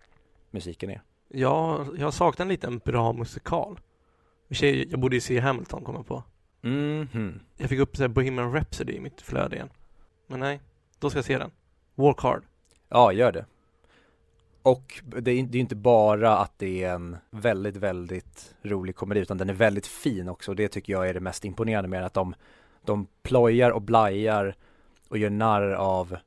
[0.51, 1.01] musiken är.
[1.27, 3.79] Jag, jag saknar lite en bra musikal.
[4.47, 6.23] Jag borde ju se Hamilton komma på.
[6.61, 7.39] Mhm.
[7.57, 9.69] Jag fick upp så här Bohemian Rhapsody i mitt flöde igen.
[10.27, 10.61] Men nej,
[10.99, 11.51] då ska jag se den.
[11.95, 12.43] Walk hard.
[12.89, 13.45] Ja, gör det.
[14.61, 19.37] Och det är, ju inte bara att det är en väldigt, väldigt rolig komedi utan
[19.37, 22.13] den är väldigt fin också och det tycker jag är det mest imponerande med att
[22.13, 22.35] de,
[22.87, 24.55] de plojar och blajar
[25.09, 26.17] och gör narr av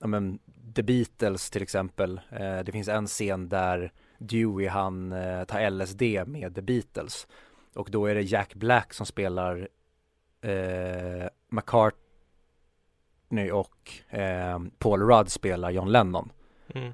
[0.00, 0.38] ja men
[0.74, 2.20] The Beatles till exempel.
[2.30, 7.26] Eh, det finns en scen där Dewey han eh, tar LSD med The Beatles
[7.74, 9.68] och då är det Jack Black som spelar
[10.40, 16.32] eh, McCartney och eh, Paul Rudd spelar John Lennon.
[16.74, 16.92] Mm.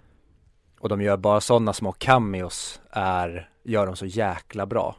[0.81, 4.97] Och de gör bara sådana små cameos är, gör de så jäkla bra.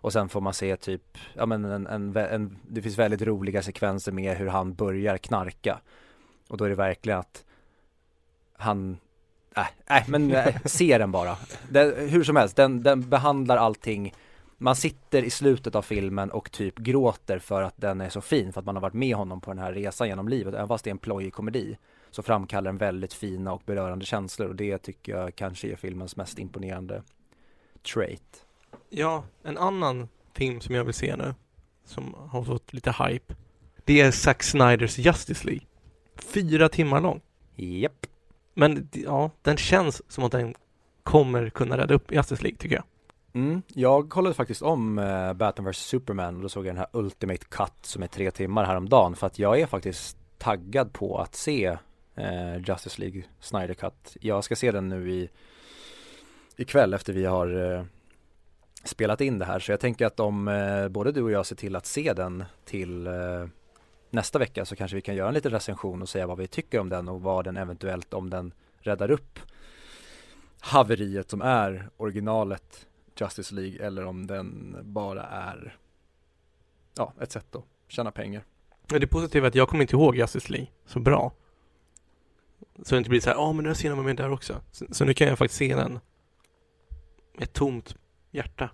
[0.00, 3.62] Och sen får man se typ, ja men en, en, en, det finns väldigt roliga
[3.62, 5.80] sekvenser med hur han börjar knarka.
[6.48, 7.44] Och då är det verkligen att
[8.52, 8.98] han,
[9.56, 11.36] nej, nej men äh, se den bara.
[11.70, 14.14] Det, hur som helst, den, den behandlar allting
[14.60, 18.52] man sitter i slutet av filmen och typ gråter för att den är så fin,
[18.52, 20.84] för att man har varit med honom på den här resan genom livet, även fast
[20.84, 21.76] det är en plojig komedi
[22.10, 26.16] så framkallar den väldigt fina och berörande känslor och det tycker jag kanske är filmens
[26.16, 27.02] mest imponerande
[27.92, 28.44] trait.
[28.90, 31.34] Ja, en annan film som jag vill se nu,
[31.84, 33.34] som har fått lite hype,
[33.84, 35.66] det är Zack Snyders Justice League.
[36.16, 37.20] Fyra timmar lång.
[37.54, 38.06] Japp.
[38.54, 40.54] Men ja, den känns som att den
[41.02, 42.84] kommer kunna rädda upp Justice League tycker jag.
[43.32, 46.88] Mm, jag kollade faktiskt om uh, Batman vs Superman och då såg jag den här
[46.92, 51.34] Ultimate Cut som är tre timmar häromdagen för att jag är faktiskt taggad på att
[51.34, 51.70] se
[52.18, 54.16] uh, Justice League Snyder Cut.
[54.20, 55.28] Jag ska se den nu i
[56.56, 57.84] ikväll efter vi har uh,
[58.84, 61.56] spelat in det här så jag tänker att om eh, både du och jag ser
[61.56, 63.46] till att se den till eh,
[64.10, 66.78] nästa vecka så kanske vi kan göra en liten recension och säga vad vi tycker
[66.78, 69.38] om den och vad den eventuellt om den räddar upp
[70.60, 72.86] haveriet som är originalet
[73.20, 75.76] Justice League eller om den bara är
[76.94, 78.44] ja, ett sätt att tjäna pengar.
[78.86, 81.32] Det positiva är att jag kommer inte ihåg Justice League så bra.
[82.82, 84.30] Så det inte blir så här, ja oh, men den här scenen var med där
[84.30, 84.60] också.
[84.72, 85.92] Så, så, nu kan jag faktiskt se den
[87.32, 87.96] med ett tomt
[88.30, 88.70] hjärta.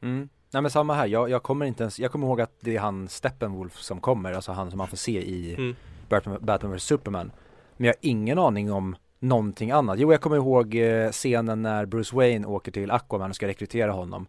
[0.00, 0.28] Mm.
[0.50, 2.80] Nej men samma här, jag, jag, kommer inte ens, jag kommer ihåg att det är
[2.80, 5.76] han Steppenwolf som kommer, alltså han som man får se i mm.
[6.08, 7.32] Batman, Batman vs Superman.
[7.76, 9.98] Men jag har ingen aning om någonting annat.
[9.98, 13.92] Jo, jag kommer ihåg eh, scenen när Bruce Wayne åker till Aquaman och ska rekrytera
[13.92, 14.26] honom.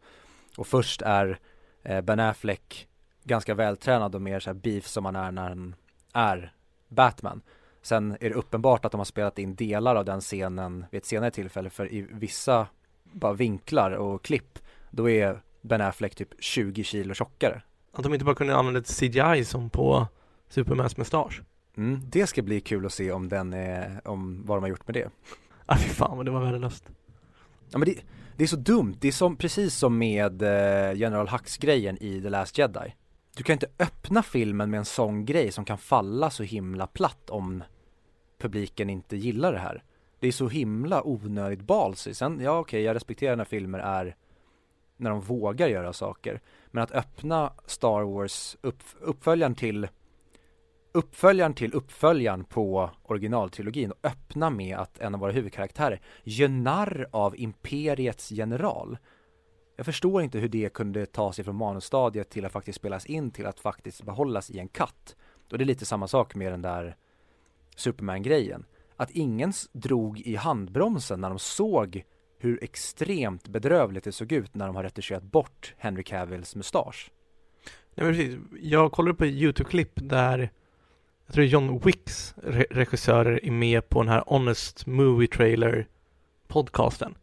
[0.57, 1.39] Och först är
[1.83, 2.87] eh, Ben Affleck
[3.23, 5.75] ganska vältränad och mer så här beef som han är när han
[6.13, 6.53] är
[6.87, 7.41] Batman.
[7.81, 11.05] Sen är det uppenbart att de har spelat in delar av den scenen vid ett
[11.05, 12.67] senare tillfälle för i vissa
[13.11, 14.59] bara vinklar och klipp
[14.91, 17.61] då är Ben Affleck typ 20 kilo tjockare.
[17.91, 20.07] Att de inte bara kunde använda ett CGI som på
[20.49, 21.41] Supermans mustasch.
[21.77, 24.87] Mm, det ska bli kul att se om den är, om vad de har gjort
[24.87, 25.09] med det.
[25.65, 26.89] Ah fy fan vad det var värdelöst.
[27.69, 27.95] Ja men det,
[28.37, 32.21] det är så dumt, det är som, precis som med eh, General Hux grejen i
[32.21, 32.95] The Last Jedi.
[33.35, 37.29] Du kan inte öppna filmen med en sån grej som kan falla så himla platt
[37.29, 37.63] om
[38.39, 39.83] publiken inte gillar det här.
[40.19, 42.13] Det är så himla onödigt balsy.
[42.13, 44.15] Sen, ja okej, okay, jag respekterar när filmer är
[44.97, 46.41] när de vågar göra saker.
[46.71, 49.87] Men att öppna Star Wars, upp, uppföljaren till
[50.91, 57.07] uppföljaren till uppföljaren på originaltrilogin och öppna med att en av våra huvudkaraktärer gör narr
[57.11, 58.97] av Imperiets general.
[59.75, 63.31] Jag förstår inte hur det kunde ta sig från manusstadiet till att faktiskt spelas in
[63.31, 65.15] till att faktiskt behållas i en katt.
[65.51, 66.95] Och det är lite samma sak med den där
[67.75, 68.65] Superman-grejen.
[68.99, 72.03] Att ingen drog i handbromsen när de såg
[72.39, 77.11] hur extremt bedrövligt det såg ut när de har retuscherat bort Henry Cavills mustasch.
[77.95, 80.51] Nej men precis, jag kollade på YouTube-klipp där
[81.25, 85.87] jag tror John Wicks re regissörer är med på den här Honest Movie Trailer
[86.47, 87.15] podcasten.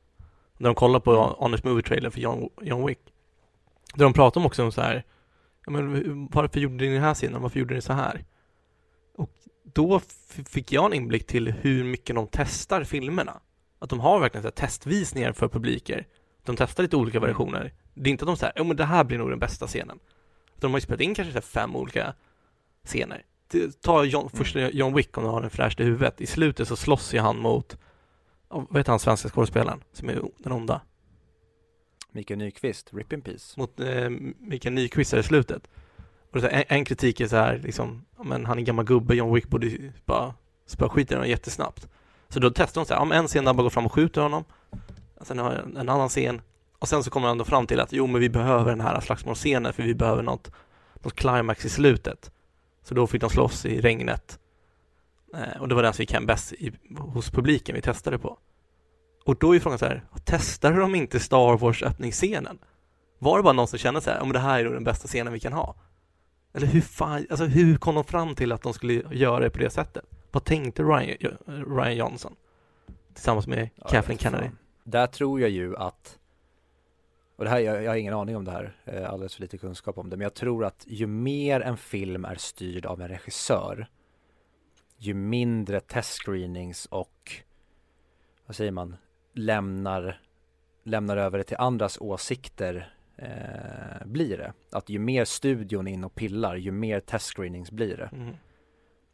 [0.58, 1.34] Där de kollar på mm.
[1.38, 3.00] Honest Movie Trailer för John, John Wick.
[3.94, 5.04] Där de pratar om också om så här,
[5.66, 8.24] men varför gjorde ni den här scenen, varför gjorde ni så här?
[9.16, 9.30] Och
[9.76, 10.00] då
[10.48, 13.40] fick jag en inblick till hur mycket de testar filmerna.
[13.78, 16.06] Att de har verkligen så testvisningar för publiker.
[16.44, 17.28] De testar lite olika mm.
[17.28, 17.72] versioner.
[17.94, 19.98] Det är inte att de säger, ja men det här blir nog den bästa scenen.
[20.60, 22.14] De har ju spelat in kanske så fem olika
[22.84, 23.24] scener
[23.80, 24.30] ta John, mm.
[24.30, 26.20] första John Wick om du har en fräscht i huvudet.
[26.20, 27.78] I slutet så slåss ju han mot,
[28.48, 30.80] vad heter han svenska skådespelaren som är den onda?
[32.10, 33.60] Mikael Nyqvist, Rip in Peace.
[33.60, 35.68] Mot eh, Mikael Nyqvist i slutet.
[36.36, 39.34] Och så en, en, kritik är så här liksom, men han är gammal gubbe, John
[39.34, 40.34] Wick borde bara
[40.66, 41.88] spöa skiten i honom jättesnabbt.
[42.28, 44.20] Så då testar de så här, om en scen där bara går fram och skjuter
[44.20, 44.44] honom.
[45.20, 46.40] Sen har jag en, en annan scen.
[46.78, 49.00] Och sen så kommer han då fram till att jo men vi behöver den här
[49.00, 50.50] slagsmålscenen för vi behöver något,
[51.02, 52.30] något climax i slutet.
[52.82, 54.38] Så då fick de slåss i regnet.
[55.34, 58.38] Eh, och det var den som gick hem bäst i, hos publiken vi testade på.
[59.24, 62.58] Och då är frågan så här, testade de inte Star Wars öppningsscenen?
[63.18, 65.08] Var det bara någon som kände så här, om det här är då den bästa
[65.08, 65.74] scenen vi kan ha?
[66.56, 69.58] Eller hur fan, alltså hur kom de fram till att de skulle göra det på
[69.58, 70.04] det sättet?
[70.30, 72.36] Vad tänkte Ryan, Ryan Johnson?
[73.14, 74.50] Tillsammans med ja, Kathleen Kennedy.
[74.84, 76.18] Där tror jag ju att
[77.36, 79.58] och det här, jag, jag har ingen aning om det här, eh, alldeles för lite
[79.58, 83.08] kunskap om det, men jag tror att ju mer en film är styrd av en
[83.08, 83.88] regissör,
[84.96, 87.32] ju mindre testscreenings och,
[88.46, 88.96] vad säger man,
[89.32, 90.20] lämnar,
[90.82, 94.52] lämnar över det till andras åsikter eh, blir det.
[94.72, 98.10] Att ju mer studion in och pillar, ju mer testscreenings blir det.
[98.12, 98.34] Mm.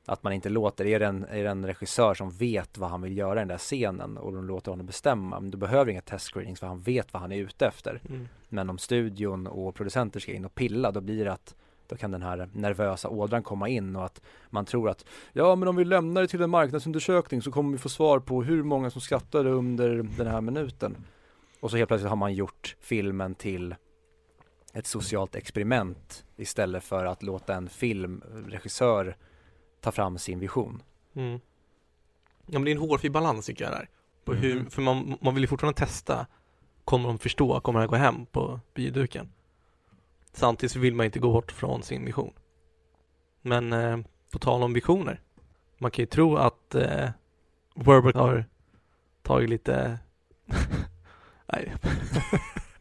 [0.07, 3.03] Att man inte låter, är det, en, är det en regissör som vet vad han
[3.03, 6.01] vill göra i den där scenen och de låter honom bestämma, men du behöver inga
[6.01, 8.01] testscreenings för han vet vad han är ute efter.
[8.09, 8.29] Mm.
[8.49, 11.55] Men om studion och producenter ska in och pilla, då blir det att
[11.87, 15.69] då kan den här nervösa ådran komma in och att man tror att ja men
[15.69, 18.91] om vi lämnar det till en marknadsundersökning så kommer vi få svar på hur många
[18.91, 19.89] som skattade under
[20.19, 20.97] den här minuten.
[21.61, 23.75] Och så helt plötsligt har man gjort filmen till
[24.73, 29.17] ett socialt experiment istället för att låta en filmregissör
[29.81, 30.83] ta fram sin vision.
[31.15, 31.41] Mm.
[32.47, 33.89] Ja men det är en hårfin balans tycker jag där.
[34.25, 34.71] På hur, mm.
[34.71, 36.27] För man, man vill ju fortfarande testa,
[36.85, 39.33] kommer de förstå, kommer det gå hem på bioduken?
[40.33, 42.33] Samtidigt vill man inte gå bort från sin vision.
[43.43, 43.99] Men eh,
[44.31, 45.21] på tal om visioner,
[45.79, 47.11] man kan ju tro att eh,
[47.75, 48.45] Warburg har
[49.23, 49.99] tagit lite
[51.53, 51.73] Nej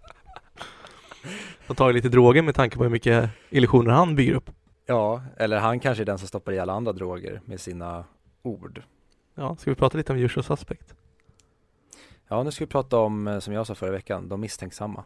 [1.71, 4.49] Har tagit lite droger med tanke på hur mycket illusioner han bygger upp
[4.85, 8.05] Ja, eller han kanske är den som stoppar i alla andra droger med sina
[8.41, 8.83] ord.
[9.35, 10.93] Ja, ska vi prata lite om usual suspect?
[12.27, 15.03] Ja, nu ska vi prata om, eh, som jag sa förra veckan, de misstänksamma.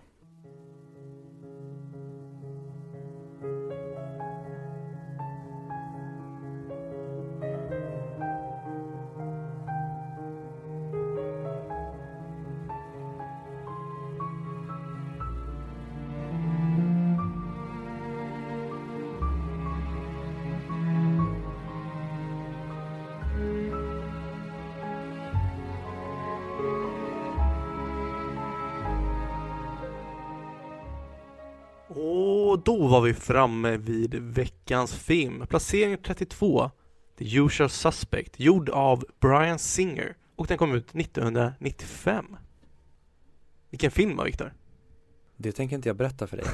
[32.66, 35.48] Då var vi framme vid veckans film.
[35.48, 36.72] Placering 32,
[37.18, 40.16] The Usual Suspect, gjord av Brian Singer.
[40.36, 42.38] Och den kom ut 1995.
[43.70, 44.54] Vilken film var Viktor?
[45.38, 46.46] Det tänker inte jag berätta för dig.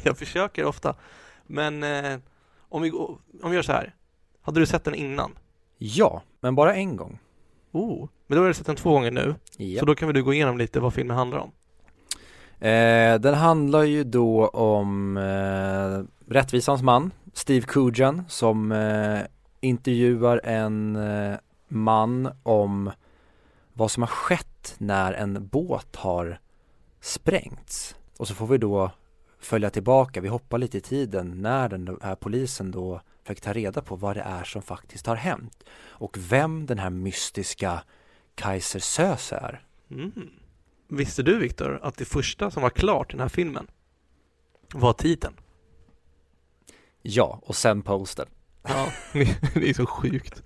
[0.04, 0.96] jag försöker ofta.
[1.46, 2.18] Men eh,
[2.58, 3.94] om, vi, om vi gör så här.
[4.42, 5.38] Hade du sett den innan?
[5.78, 7.18] Ja, men bara en gång.
[7.72, 9.34] Oh, men då har du sett den två gånger nu.
[9.56, 9.80] Ja.
[9.80, 11.52] Så då kan väl du gå igenom lite vad filmen handlar om.
[12.64, 19.20] Eh, den handlar ju då om eh, rättvisans man, Steve Coogan, som eh,
[19.60, 21.36] intervjuar en eh,
[21.68, 22.90] man om
[23.72, 26.38] vad som har skett när en båt har
[27.00, 27.96] sprängts.
[28.16, 28.90] Och så får vi då
[29.40, 33.82] följa tillbaka, vi hoppar lite i tiden när den här polisen då försöker ta reda
[33.82, 37.82] på vad det är som faktiskt har hänt och vem den här mystiska
[38.34, 39.62] Kaiser Söze är.
[39.90, 40.30] Mm.
[40.88, 43.66] Visste du Viktor att det första som var klart i den här filmen
[44.72, 45.34] var titeln?
[47.02, 48.26] Ja, och sen posten.
[48.62, 48.92] Ja,
[49.54, 50.42] det är så sjukt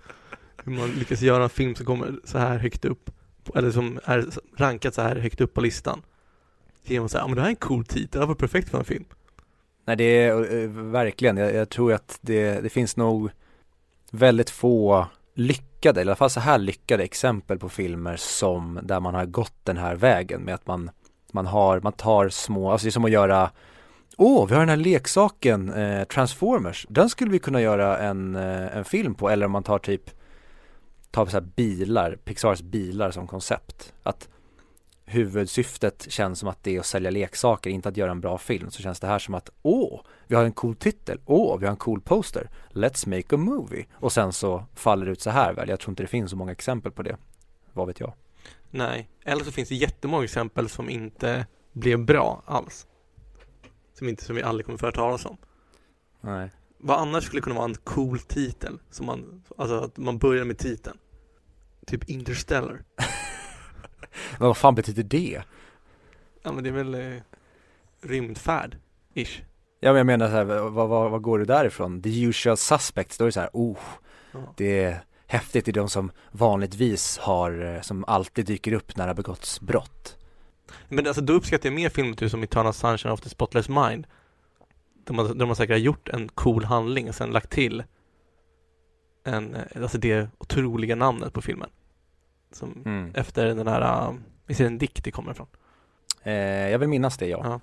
[0.65, 3.11] hur man lyckas göra en film som kommer så här högt upp
[3.55, 6.03] eller som är rankat så här högt upp på listan.
[6.83, 8.79] Genom att säga, ja men det här är en cool titel, det var perfekt för
[8.79, 9.05] en film.
[9.85, 13.31] Nej det är eh, verkligen, jag, jag tror att det, det finns nog
[14.11, 15.07] väldigt få
[15.39, 19.27] lyckade, eller i alla fall så här lyckade exempel på filmer som där man har
[19.27, 20.91] gått den här vägen med att man,
[21.33, 23.51] man har, man tar små, alltså det är som att göra
[24.21, 28.77] Åh, vi har den här leksaken eh, Transformers, den skulle vi kunna göra en, eh,
[28.77, 30.11] en film på eller om man tar typ
[31.11, 33.93] tar så här bilar, Pixars bilar som koncept.
[34.03, 34.29] Att
[35.09, 38.71] huvudsyftet känns som att det är att sälja leksaker, inte att göra en bra film.
[38.71, 41.71] Så känns det här som att åh, vi har en cool titel, åh, vi har
[41.71, 43.87] en cool poster, let's make a movie.
[43.93, 46.37] Och sen så faller det ut så här väl, jag tror inte det finns så
[46.37, 47.17] många exempel på det.
[47.73, 48.15] Vad vet jag?
[48.71, 52.87] Nej, eller så finns det jättemånga exempel som inte blev bra alls.
[53.95, 55.37] Som inte, som vi aldrig kommer föra talas om.
[56.21, 56.51] Nej.
[56.79, 58.79] Vad annars skulle kunna vara en cool titel?
[58.91, 60.99] Som man, alltså att man börjar med titeln.
[61.87, 62.85] Typ Interstellar.
[64.39, 65.43] Men vad fan betyder det?
[66.43, 67.21] Ja men det är väl eh,
[68.03, 68.77] rymdfärd,
[69.15, 69.43] ish.
[69.81, 72.03] Ja men jag menar så här, vad, vad, vad går det därifrån?
[72.03, 73.79] The usual suspects, då är det så här, oh,
[74.33, 74.55] Ja.
[74.57, 79.05] det är häftigt, det är de som vanligtvis har, eh, som alltid dyker upp när
[79.05, 80.17] det har begåtts brott.
[80.89, 84.07] Men alltså då uppskattar jag mer filmer typ som Eternal Sunshine of the Spotless Mind.
[85.05, 87.85] Där man, där man säkert har gjort en cool handling och sen lagt till
[89.25, 91.71] en, eh, alltså det otroliga namnet på filmen.
[92.53, 93.11] Som Mm.
[93.15, 94.15] efter den här,
[94.47, 95.47] visst är det en dikt det kommer ifrån?
[96.23, 96.33] Eh,
[96.71, 97.41] jag vill minnas det ja.
[97.45, 97.61] Ja.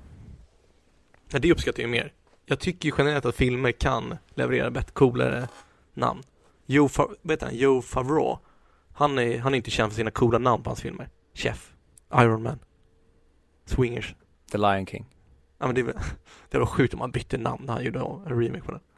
[1.32, 2.14] Ja, det uppskattar jag mer.
[2.46, 5.48] Jag tycker ju generellt att filmer kan leverera bättre, coolare
[5.94, 6.24] namn.
[6.66, 7.56] Joe, Fa- heter han?
[7.56, 8.38] Joe Favreau.
[8.94, 11.10] Han är, han är inte känd för sina coola namn på hans filmer.
[11.34, 11.74] Chef,
[12.14, 12.60] Iron Man,
[13.66, 14.16] Swingers.
[14.52, 15.06] The Lion King.
[15.58, 15.84] Ja men det,
[16.50, 18.82] det var sjukt om han bytte namn när han gjorde en remake på den.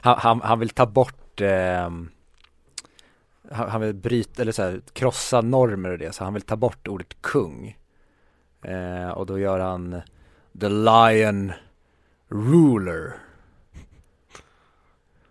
[0.00, 2.10] Han, han, han vill ta bort ehm,
[3.54, 6.56] han, han vill bryta, eller så här, krossa normer och det, så han vill ta
[6.56, 7.78] bort ordet kung.
[8.62, 10.00] Eh, och då gör han
[10.60, 11.52] The Lion
[12.28, 13.16] Ruler.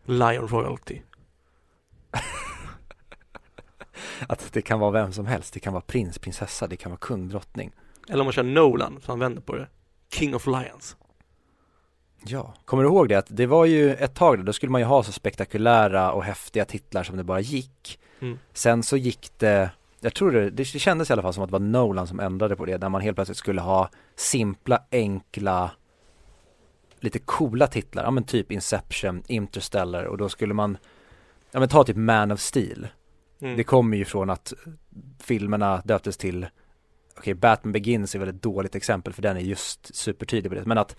[0.06, 1.02] Lion Royalty.
[4.28, 7.00] Att det kan vara vem som helst, det kan vara prins, prinsessa, det kan vara
[7.00, 7.72] kung, drottning.
[8.10, 9.68] Eller om man kör Nolan, så han vänder på det.
[10.12, 10.98] King of Lions.
[12.26, 13.16] Ja, kommer du ihåg det?
[13.16, 16.24] Att det var ju ett tag då, då skulle man ju ha så spektakulära och
[16.24, 18.00] häftiga titlar som det bara gick.
[18.24, 18.40] Mm.
[18.54, 21.54] Sen så gick det, jag tror det, det kändes i alla fall som att det
[21.54, 25.72] var Nolan som ändrade på det, där man helt plötsligt skulle ha simpla, enkla,
[27.00, 30.78] lite coola titlar, ja men typ Inception, Interstellar och då skulle man,
[31.52, 32.88] ja men ta typ Man of Steel.
[33.42, 33.58] Mm.
[33.58, 34.54] Det kommer ju från att
[35.20, 36.48] filmerna döptes till
[37.18, 40.66] Okej, Batman Begins är väl ett dåligt exempel för den är just supertydlig på det.
[40.66, 40.96] Men att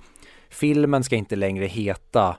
[0.49, 2.37] filmen ska inte längre heta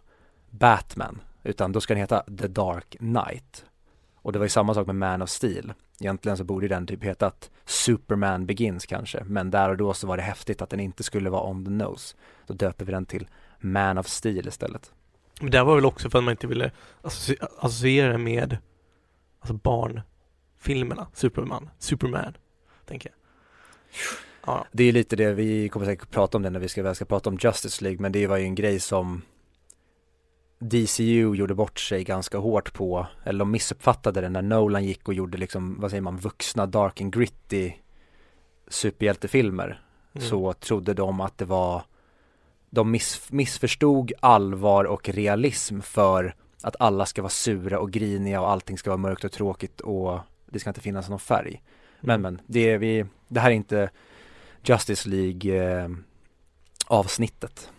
[0.50, 3.66] Batman, utan då ska den heta The Dark Knight.
[4.26, 5.74] Och det var ju samma sak med Man of Steel.
[6.00, 10.18] Egentligen så borde den typ hetat Superman Begins kanske, men där och då så var
[10.18, 12.16] det häftigt att den inte skulle vara on the nose.
[12.48, 13.28] Då döper vi den till
[13.60, 14.92] Man of Steel istället.
[15.42, 16.72] Men det var väl också för att man inte ville
[17.02, 18.58] associ- associera det med
[19.40, 22.38] alltså barnfilmerna, Superman, Superman,
[22.86, 23.18] tänker jag.
[24.46, 26.96] Ja, Det är lite det, vi kommer säkert prata om det när vi ska, väl
[26.96, 29.22] ska prata om Justice League, men det var ju en grej som
[30.60, 35.14] DCU gjorde bort sig ganska hårt på, eller de missuppfattade det när Nolan gick och
[35.14, 37.74] gjorde liksom, vad säger man, vuxna dark and gritty
[38.68, 39.82] superhjältefilmer.
[40.14, 40.28] mm.
[40.28, 41.84] Så trodde de att det var,
[42.70, 48.50] de miss, missförstod allvar och realism för att alla ska vara sura och griniga och
[48.50, 51.64] allting ska vara mörkt och tråkigt och det ska inte finnas någon färg.
[52.00, 53.90] Men men, det är vi, det här är inte
[54.64, 55.90] Justice League eh,
[56.88, 57.70] avsnittet.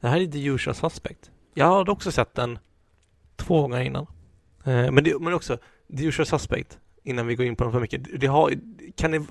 [0.00, 1.30] Det här är The Usual Suspect.
[1.54, 2.58] Jag hade också sett den
[3.36, 4.06] två gånger innan.
[4.64, 5.58] Eh, men, det, men också
[5.98, 8.20] The Usual Suspect, innan vi går in på den för mycket.
[8.20, 8.52] Det har,
[8.96, 9.22] kan, det,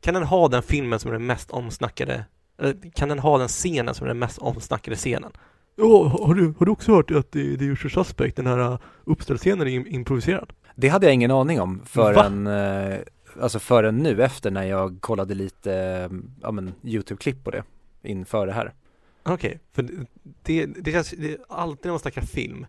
[0.00, 2.24] kan den ha den filmen som är den mest omsnackade,
[2.58, 5.32] eller kan den ha den scenen som är den mest omsnackade scenen?
[5.76, 8.78] Ja, har du, har du också hört att det, The Usual Suspect, den här uh,
[9.04, 10.52] uppställscenen är im- improviserad?
[10.74, 12.98] Det hade jag ingen aning om förrän, eh,
[13.40, 16.10] alltså förrän nu efter när jag kollade lite, eh,
[16.42, 17.62] ja men YouTube-klipp på det
[18.02, 18.72] inför det här.
[19.28, 19.88] Okej, för
[20.42, 22.66] det, det, känns, det, alltid när man snackar film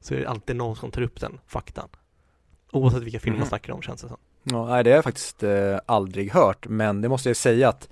[0.00, 1.88] så är det alltid någon som tar upp den faktan.
[2.72, 3.48] Oavsett vilka filmer man Mhm.
[3.48, 4.16] snackar om känns det som.
[4.42, 7.88] Ja, nej det har jag faktiskt eh, aldrig hört, men det måste jag säga att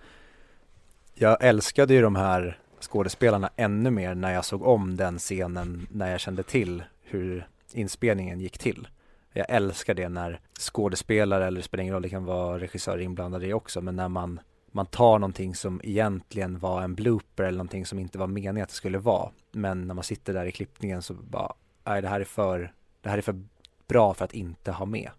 [1.15, 6.11] jag älskade ju de här skådespelarna ännu mer när jag såg om den scenen när
[6.11, 8.89] jag kände till hur inspelningen gick till.
[9.33, 13.47] Jag älskar det när skådespelare, eller det spelar ingen roll, det kan vara regissörer inblandade
[13.47, 14.41] i också, men när man,
[14.79, 18.69] man tar någonting som egentligen var en blooper eller någonting som inte var meningen att
[18.69, 19.31] det skulle vara.
[19.53, 21.53] Men när man sitter där i klippningen så bara,
[21.85, 23.43] nej det här är för, det här är för
[23.89, 25.11] bra för att inte ha med.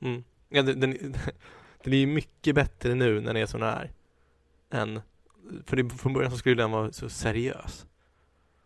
[0.00, 0.24] Mm.
[0.48, 0.92] Ja, den, den,
[1.84, 3.90] den är ju mycket bättre nu när den är som den är.
[4.70, 5.00] Än,
[5.64, 7.86] för det, från början så skulle den vara så seriös.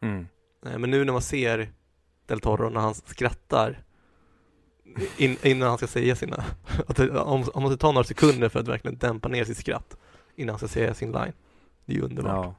[0.00, 0.26] Mm.
[0.66, 1.72] Eh, Men nu när man ser
[2.26, 3.84] Del Toro när han skrattar
[5.16, 6.44] in, innan han ska säga sina,
[6.86, 6.98] att
[7.54, 9.96] man ska ta några sekunder för att verkligen dämpa ner sitt skratt
[10.36, 11.32] innan han ska säga sin line.
[11.84, 12.32] Det är ju underbart.
[12.32, 12.54] Ja.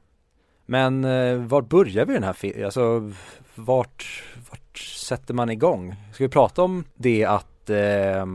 [0.66, 2.66] Men eh, var börjar vi den här filmen?
[2.66, 3.12] Alltså
[3.56, 5.96] vart, vart sätter man igång?
[6.14, 8.26] Ska vi prata om det att eh,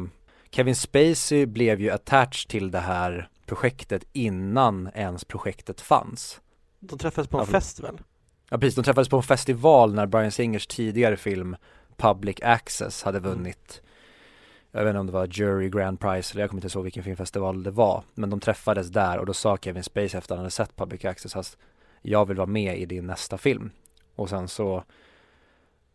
[0.51, 6.41] Kevin Spacey blev ju attached till det här projektet innan ens projektet fanns.
[6.81, 8.01] De träffades på en Ja, fest väl?
[8.51, 11.57] Ja precis, de träffades på en festival när Brian Singers tidigare film
[11.97, 13.83] Public Access hade vunnit
[14.73, 17.05] Jag vet inte om det var Jury Grand Prize eller jag kommer inte ihåg vilken
[17.05, 20.39] filmfestival det var Men de träffades där och då sa Kevin Spacey efter att han
[20.39, 21.57] hade sett Public Access att
[22.03, 23.71] Jag vill vara med i din nästa film
[24.15, 24.85] Och sen så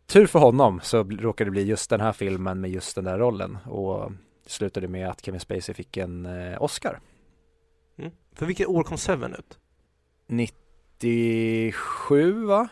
[0.06, 3.18] Tur för honom så råkade det bli just den här filmen med just den där
[3.18, 4.12] rollen och
[4.44, 7.00] det slutade med att Kevin Spacey fick en eh, Oscar
[7.98, 8.10] Mm.
[8.32, 9.58] För vilket år kom Seven ut?
[10.26, 12.68] 97 va?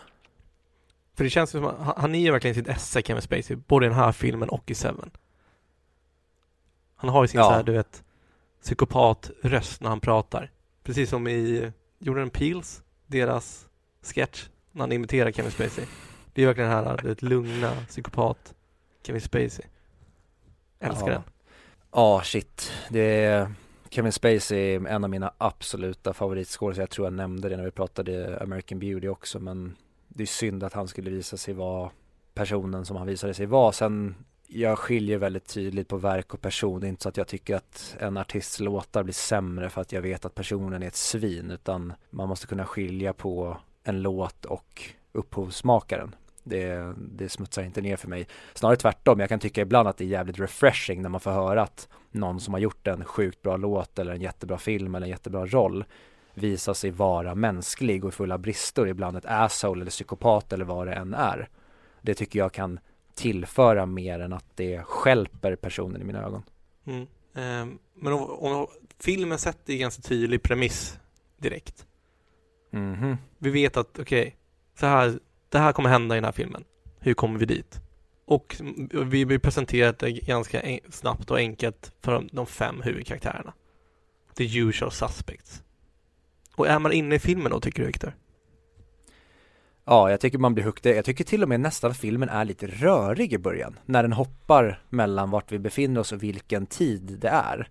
[1.15, 3.89] För det känns som att han, är ju verkligen sitt esse Kevin Spacey, både i
[3.89, 5.11] den här filmen och i Seven.
[6.97, 7.45] Han har ju sin Ja.
[7.49, 8.05] så här, du vet,
[8.63, 10.51] psykopatröst när han pratar.
[10.83, 13.69] Precis som i Jordan Peels, deras
[14.03, 15.85] sketch, när han imiterar Kevin Spacey.
[16.35, 18.55] Det är verkligen den här, du vet, lugna psykopat
[19.03, 19.65] Kevin Spacey.
[20.81, 21.13] Älskar Ja.
[21.13, 21.23] den.
[21.93, 22.73] Ja, shit.
[22.91, 23.53] Det är
[23.91, 26.83] Kevin Spacey är en av mina absoluta favoritskådespelare.
[26.83, 29.77] Jag tror jag nämnde det när vi pratade American Beauty också, men
[30.09, 31.91] det är synd att han skulle visa sig vara
[32.35, 33.73] personen som han visade sig vara.
[33.73, 34.15] Sen,
[34.49, 36.81] jag skiljer väldigt tydligt på verk och person.
[36.81, 39.93] Det är inte så att jag tycker att en artists låtar blir sämre för att
[39.93, 44.45] jag vet att personen är ett svin, utan man måste kunna skilja på en låt
[44.45, 44.83] och
[45.13, 46.15] upphovsmakaren.
[46.43, 48.27] Det, det smutsar inte ner för mig.
[48.55, 51.63] Snarare tvärtom, jag kan tycka ibland att det är jävligt refreshing när man får höra
[51.63, 55.11] att någon som har gjort en sjukt bra låt eller en jättebra film eller en
[55.11, 55.85] jättebra roll
[56.35, 60.87] visar sig vara mänsklig och full av brister, ibland ett asshole eller psykopat eller vad
[60.87, 61.49] det än är.
[62.03, 62.79] Det tycker jag kan
[63.17, 66.43] tillföra mer än att det stjälper personen i mina ögon.
[66.87, 67.07] Mm.
[67.35, 68.67] Ehm, men om, om,
[68.99, 70.99] filmen sätter ju ganska tydlig premiss
[71.37, 71.87] direkt.
[72.71, 73.17] Mhm.
[73.39, 74.37] Vi vet att, okej,
[74.81, 76.64] så här, det här kommer hända i den här filmen.
[76.99, 77.81] Hur kommer vi dit?
[78.25, 78.57] Och
[78.91, 83.53] vi blir presenterat det ganska snabbt och enkelt för de, de fem huvudkaraktärerna.
[84.35, 85.62] The usual suspects.
[86.57, 88.12] Och är man inne i filmen då, tycker du Viktor?
[89.89, 90.97] Ja, jag tycker man blir hooked.
[90.97, 93.78] Jag tycker till och med nästan filmen är lite rörig i början.
[93.84, 97.68] När den hoppar mellan vart vi befinner oss och vilken tid det är.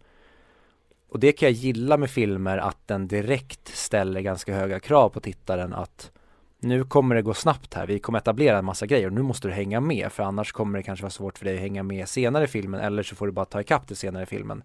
[1.10, 5.20] Och det kan jag gilla med filmer att den direkt ställer ganska höga krav på
[5.20, 6.12] tittaren att
[6.60, 9.48] nu kommer det gå snabbt här, vi kommer etablera en massa grejer och nu måste
[9.48, 12.10] du hänga med för annars kommer det kanske vara svårt för dig att hänga med
[12.10, 14.64] senare i filmen eller så får du bara ta ikapp det senare i filmen.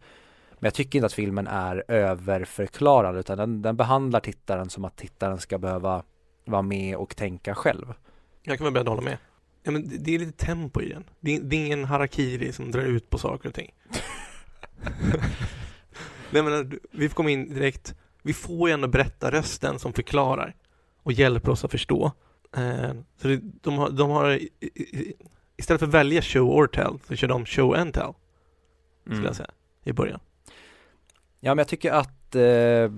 [0.50, 4.96] Men jag tycker inte att filmen är överförklarande utan den, den behandlar tittaren som att
[4.96, 6.02] tittaren ska behöva
[6.50, 7.94] vara med och tänka själv.
[8.42, 9.18] Jag kan väl börja hålla med.
[9.62, 11.04] Ja, men det- det är lite tempo i den.
[11.20, 13.70] Det är, det är ingen harakiri som drar ut på saker och ting.
[16.30, 17.94] Nej men vi får komma in direkt.
[18.22, 20.54] Vi får ju ändå berätta rösten som förklarar
[21.02, 22.12] och hjälper oss att förstå.
[22.56, 24.40] Eh, så det, de har, de har
[25.56, 28.12] istället för att välja show or tell så kör de show and tell
[29.02, 29.26] skulle Mm.
[29.26, 29.50] jag säga
[29.84, 30.20] i början.
[31.40, 32.90] Ja men jag tycker att eh,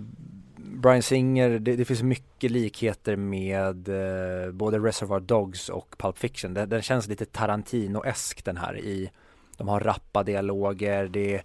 [0.74, 6.54] Brian Singer, det, det finns mycket likheter med eh, både Reservoir Dogs och Pulp Fiction.
[6.54, 9.10] Den, den känns lite Tarantino-esk den här i,
[9.56, 11.42] de har rappa dialoger, det är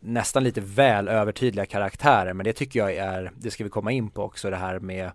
[0.00, 4.10] nästan lite väl övertydliga karaktärer men det tycker jag är, det ska vi komma in
[4.10, 5.10] på också det här med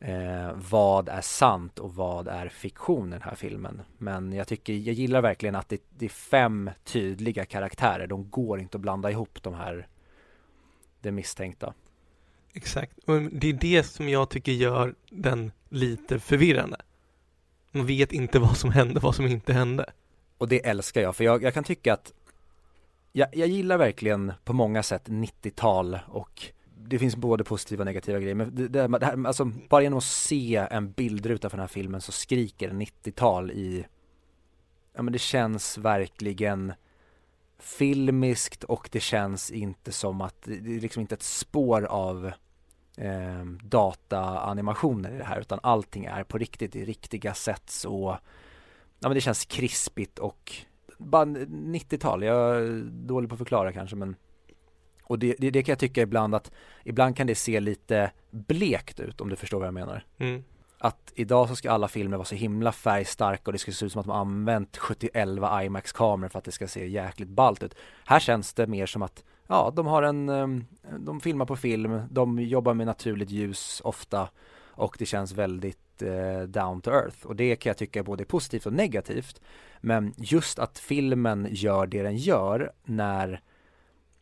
[0.00, 3.82] eh, vad är sant och vad är fiktion i den här filmen.
[3.98, 8.60] Men jag tycker, jag gillar verkligen att det, det är fem tydliga karaktärer, de går
[8.60, 9.88] inte att blanda ihop de här
[11.00, 11.74] det misstänkta.
[12.52, 12.98] Exakt.
[13.06, 16.76] Och det är det som jag tycker gör den lite förvirrande.
[17.72, 19.92] Man vet inte vad som hände, vad som inte hände.
[20.38, 22.12] Och det älskar jag, för jag, jag kan tycka att
[23.12, 26.42] jag, jag gillar verkligen på många sätt 90-tal och
[26.76, 29.98] det finns både positiva och negativa grejer men det, det, det här, alltså bara genom
[29.98, 33.86] att se en bildruta för den här filmen så skriker 90-tal i
[34.92, 36.72] Ja men det känns verkligen
[37.60, 42.32] filmiskt och det känns inte som att det är liksom inte ett spår av
[42.96, 48.16] eh, dataanimationer i det här utan allting är på riktigt i riktiga sätt och
[49.02, 50.52] Ja men det känns krispigt och
[50.98, 54.16] bara 90-tal, jag är dålig på att förklara kanske men
[55.02, 56.50] Och det, det, det kan jag tycka ibland att
[56.84, 60.44] Ibland kan det se lite blekt ut om du förstår vad jag menar Mm.
[60.82, 63.92] Att idag så ska alla filmer vara så himla färgstarka och det ska se ut
[63.92, 65.28] som att de har använt 71
[65.62, 67.74] IMAX-kameror för att det ska se jäkligt ballt ut.
[68.04, 70.64] Här känns det mer som att Ja, de har en, ehm,
[70.98, 74.28] de filmar på film, de jobbar med naturligt ljus ofta
[74.80, 77.26] och det känns väldigt eh, down to earth.
[77.26, 79.40] Och det kan jag tycka både är positivt och negativt.
[79.80, 83.40] Men just att filmen gör det den gör när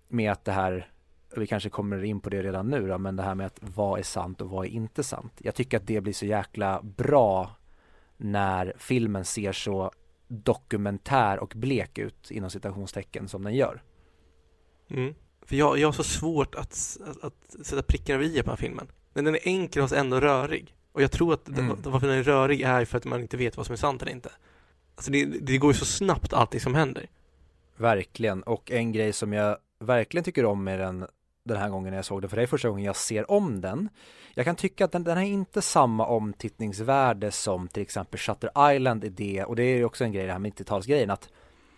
[0.09, 0.91] med att det här
[1.37, 3.99] vi kanske kommer in på det redan nu då, men det här med att vad
[3.99, 7.51] är sant och vad är inte sant jag tycker att det blir så jäkla bra
[8.17, 9.93] när filmen ser så
[10.29, 13.83] dokumentär och blek ut inom citationstecken som den gör
[14.91, 15.15] Mm.
[15.43, 18.49] För jag, jag har så svårt att, att, att sätta prickar och i på den
[18.49, 18.89] här filmen.
[19.13, 20.75] Men den är enkel och ändå rörig.
[20.93, 21.77] Och jag tror att Mm.
[21.83, 24.13] varför den är rörig är för att man inte vet vad som är sant eller
[24.13, 24.31] inte.
[24.95, 27.07] Alltså det, det går ju så snabbt allting som händer.
[27.77, 31.07] Verkligen, och en grej som jag verkligen tycker om med den
[31.49, 33.61] den här gången när jag såg den, för det är första gången jag ser om
[33.61, 33.89] den.
[34.35, 39.05] Jag kan tycka att den, den har inte samma omtittningsvärde som till exempel Shutter Island
[39.05, 41.29] är det, och det är ju också en grej det här med 90-talsgrejen, att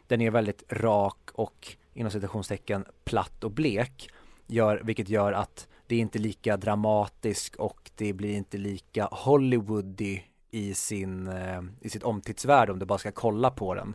[0.07, 4.11] den är väldigt rak och inom citationstecken platt och blek,
[4.47, 10.21] gör, vilket gör att det är inte lika dramatisk och det blir inte lika Hollywoody
[10.51, 13.95] i sin, eh, i sitt omtittsvärde om du bara ska kolla på den.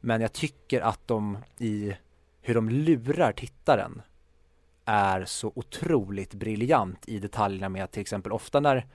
[0.00, 1.96] Men jag tycker att de i
[2.40, 4.02] hur de lurar tittaren
[4.84, 8.86] är så otroligt briljant i detaljerna med att till exempel ofta när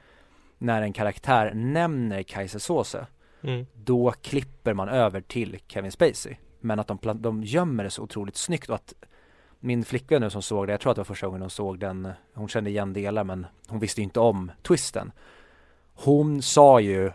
[0.57, 3.07] när en karaktär nämner Kaiser Soze
[3.41, 3.65] Mm.
[3.73, 8.35] då klipper man över till Kevin Spacey men att de, de gömmer det så otroligt
[8.35, 8.93] snyggt och att
[9.59, 11.79] min flickvän nu som såg det, jag tror att det var första gången hon såg
[11.79, 15.11] den, hon kände igen delar men hon visste inte om twisten.
[15.93, 17.11] Hon sa ju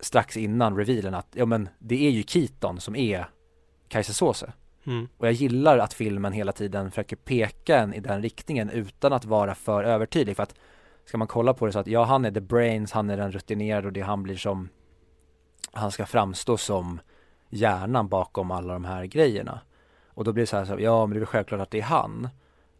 [0.00, 3.26] strax innan revealen att ja men det är ju Keaton som är
[3.88, 4.52] Kaiser Soze.
[4.86, 5.08] Mm.
[5.18, 9.24] Och jag gillar att filmen hela tiden försöker peka en i den riktningen utan att
[9.24, 10.54] vara för övertydlig för att
[11.04, 13.32] ska man kolla på det så att ja han är the brains, han är den
[13.32, 14.68] rutinerade och det han blir som
[15.72, 17.00] han ska framstå som
[17.48, 19.60] hjärnan bakom alla de här grejerna.
[20.06, 21.82] Och då blir det så här, så, ja men det är självklart att det är
[21.82, 22.28] han.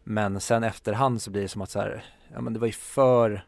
[0.03, 2.73] Men sen efterhand så blir det som att så här, ja men det var ju
[2.73, 3.45] för,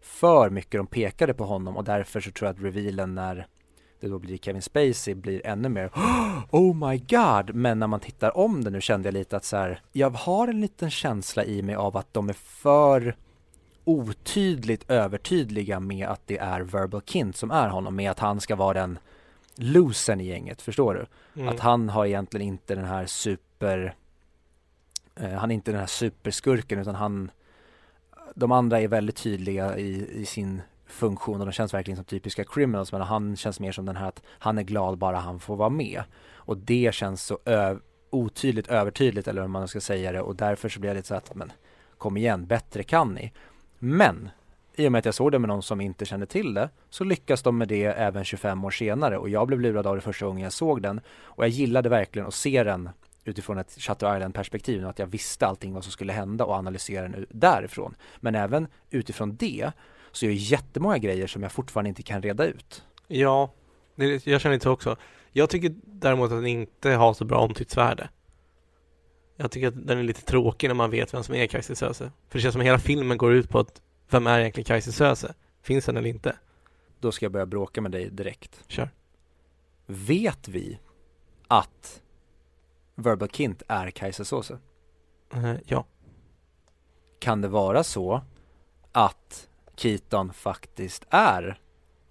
[0.00, 3.46] för mycket de pekade på honom och därför så tror jag att revealen när
[4.00, 5.90] det då blir Kevin Spacey blir ännu mer
[6.50, 7.54] Oh my god!
[7.54, 10.48] Men när man tittar om det nu kände jag lite att så här, jag har
[10.48, 13.16] en liten känsla i mig av att de är för
[13.84, 18.56] otydligt övertydliga med att det är Verbal Kint som är honom, med att han ska
[18.56, 18.98] vara den
[19.54, 21.06] losen i gänget, förstår du?
[21.40, 21.54] Mm.
[21.54, 23.94] Att han har egentligen inte den här super
[25.14, 27.30] eh, Han är inte den här superskurken utan han
[28.34, 32.44] De andra är väldigt tydliga i, i sin funktion och de känns verkligen som typiska
[32.44, 35.56] criminals men han känns mer som den här att han är glad bara han får
[35.56, 36.02] vara med.
[36.34, 37.78] Och det känns så ö-
[38.10, 41.14] otydligt övertydligt eller hur man ska säga det och därför så blir jag lite så
[41.14, 41.52] att men
[41.98, 43.32] kom igen, bättre kan ni.
[43.78, 44.28] Men
[44.76, 47.04] i och med att jag såg det med någon som inte kände till det, så
[47.04, 50.26] lyckas de med det även 25 år senare och jag blev lurad av det första
[50.26, 52.88] gången jag såg den och jag gillade verkligen att se den
[53.24, 56.54] utifrån ett Shutter Island perspektiv och att jag visste allting vad som skulle hända och
[56.54, 57.94] analysera den därifrån.
[58.16, 59.72] Men även utifrån det
[60.16, 62.84] så är det jättemånga grejer som jag fortfarande inte kan reda ut.
[63.06, 63.52] Ja,
[63.94, 64.96] det, jag känner inte så också.
[65.32, 68.08] Jag tycker däremot att den inte har så bra omtycktsvärde.
[69.36, 72.12] Jag tycker att den är lite tråkig när man vet vem som är Kajsa Söze.
[72.28, 74.92] För det känns som att hela filmen går ut på att vem är egentligen Kajsa
[74.92, 75.34] Söze?
[75.62, 76.36] Finns den eller inte?
[77.00, 78.64] Då ska jag börja bråka med dig direkt.
[78.68, 78.90] Kör.
[79.86, 80.78] Vet vi
[81.48, 82.02] att
[82.94, 84.58] Verbal Kint är Kajsa Söze?
[85.34, 85.84] Uh, ja.
[87.18, 88.22] Kan det vara så
[88.92, 91.58] att Keaton faktiskt är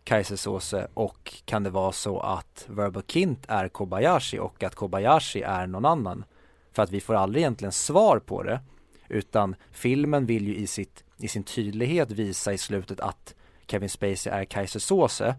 [0.03, 5.68] Kaisersåse och kan det vara så att Verbal Kint är Kobayashi och att Kobayashi är
[5.68, 6.24] någon annan?
[6.72, 8.59] För att vi får aldrig egentligen svar på det
[9.07, 13.36] utan filmen vill ju i, sitt, i sin tydlighet visa i slutet att
[13.68, 15.36] Kevin Spacey är Kaisersåse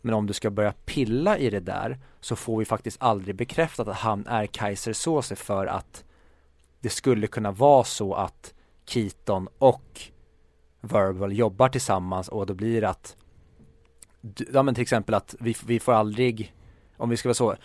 [0.00, 3.88] men om du ska börja pilla i det där så får vi faktiskt aldrig bekräftat
[3.88, 6.04] att han är Kaisersåse för att
[6.80, 8.54] det skulle kunna vara så att
[8.84, 10.10] Keaton och
[10.80, 13.16] Verbal jobbar tillsammans och då blir det att
[14.52, 16.54] ja men till exempel att vi, vi får aldrig,
[16.96, 17.56] om vi ska vara så,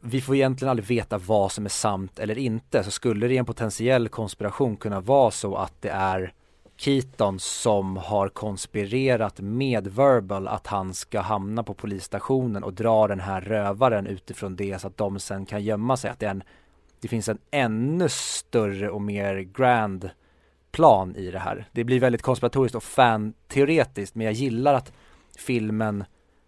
[0.00, 3.36] vi får egentligen aldrig veta vad som är sant eller inte, så skulle det i
[3.36, 6.32] en potentiell konspiration kunna vara så att det är
[6.76, 13.20] Keaton som har konspirerat med Verbal att han ska hamna på polisstationen och dra den
[13.20, 16.10] här rövaren utifrån det så att de sen kan gömma sig.
[16.10, 16.42] Att det, är en,
[17.00, 20.10] det finns en ännu större och mer grand
[20.78, 21.68] plan i det här.
[21.72, 24.92] Det blir väldigt konspiratoriskt och fan-teoretiskt men jag gillar att
[25.38, 26.04] filmen,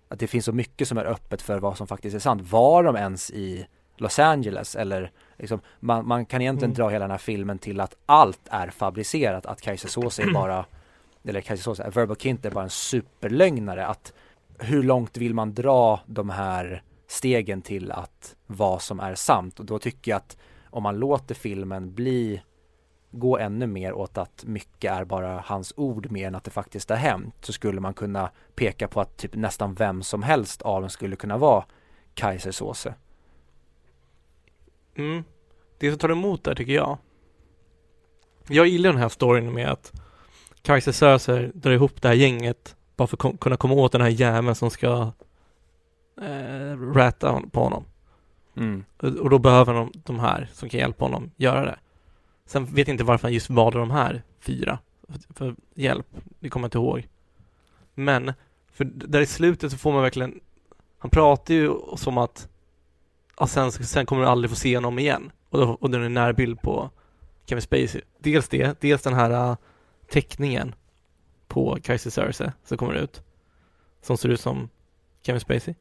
[0.08, 2.42] att det finns så mycket som är öppet för vad som faktiskt är sant.
[2.50, 3.66] Var de ens i
[3.96, 6.76] Los Angeles eller liksom, man, man kan egentligen mm.
[6.76, 10.64] dra hela den här filmen till att allt är fabricerat, att Kajsa Såse är bara,
[11.24, 14.12] eller Kajsa Såse, Verbal Kint är bara en superlögnare, att
[14.58, 19.66] hur långt vill man dra de här stegen till att vad som är sant och
[19.66, 22.42] då tycker jag att om man låter filmen bli
[23.10, 26.90] gå ännu mer åt att mycket är bara hans ord mer än att det faktiskt
[26.90, 30.80] har hänt så skulle man kunna peka på att typ nästan vem som helst av
[30.80, 31.64] dem skulle kunna vara
[32.14, 32.94] Kaiser Såse.
[34.94, 35.24] Mm.
[35.78, 36.98] Det som tar emot där tycker jag
[38.48, 39.92] Jag gillar den här storyn med att
[40.62, 44.08] Kaiser Söser drar ihop det här gänget bara för att kunna komma åt den här
[44.08, 45.12] jäveln som ska
[46.20, 47.84] eh, rätta på honom.
[48.56, 48.84] Mm.
[48.98, 51.78] Och då behöver de de här som kan hjälpa honom göra det.
[52.50, 54.78] Sen vet jag inte varför han just valde de här fyra
[55.28, 56.06] för hjälp.
[56.40, 57.08] Det kommer jag inte ihåg.
[57.94, 58.32] Men,
[58.72, 60.40] för där i slutet så får man verkligen
[60.98, 62.48] Han pratar ju som att
[63.38, 65.32] ja, sen, sen kommer du aldrig få se honom igen.
[65.50, 66.90] Och, då, och det är en närbild på
[67.46, 68.00] Kevin Spacey.
[68.18, 69.56] Dels det, dels den här uh,
[70.08, 70.74] teckningen
[71.48, 73.22] på Kaiser Cersei som kommer ut.
[74.02, 74.68] Som ser ut som
[75.22, 75.74] Kevin Spacey.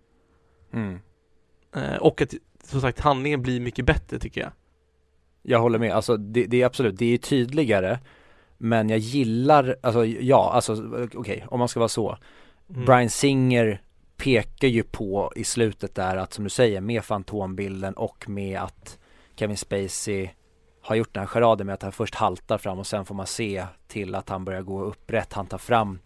[0.72, 1.00] Mm.
[1.78, 4.52] Uh, och att, som sagt, handlingen blir mycket bättre tycker jag.
[5.42, 8.00] Jag håller med, alltså det, det är absolut, det är tydligare
[8.58, 12.18] Men jag gillar, alltså ja, alltså okej, om man ska vara så
[12.70, 12.86] mm.
[12.86, 13.82] Brian Singer
[14.18, 19.00] pekar ju på i slutet där att som du säger med fantombilden och med att
[19.36, 20.30] Kevin Spacey
[20.82, 23.28] har gjort den här charaden med att han först haltar fram och sen får man
[23.28, 25.34] se till att han börjar gå upprätt.
[25.34, 26.00] Han tar fram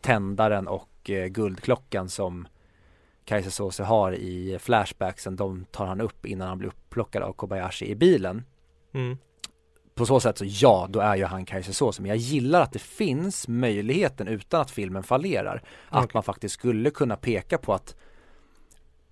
[0.00, 2.48] tändaren och eh, guldklockan som
[3.28, 5.36] Kaiser Sose har i flashbacksen.
[5.36, 8.44] De tar han upp innan han blir upplockad av Kobayashi i bilen.
[8.94, 9.18] Mm.
[9.94, 12.02] På så sätt så ja, då är ju han Kaiser Soze.
[12.02, 15.62] Men jag gillar att det finns möjligheten utan att filmen fallerar.
[15.88, 16.10] Att okay.
[16.14, 17.96] man faktiskt skulle kunna peka på att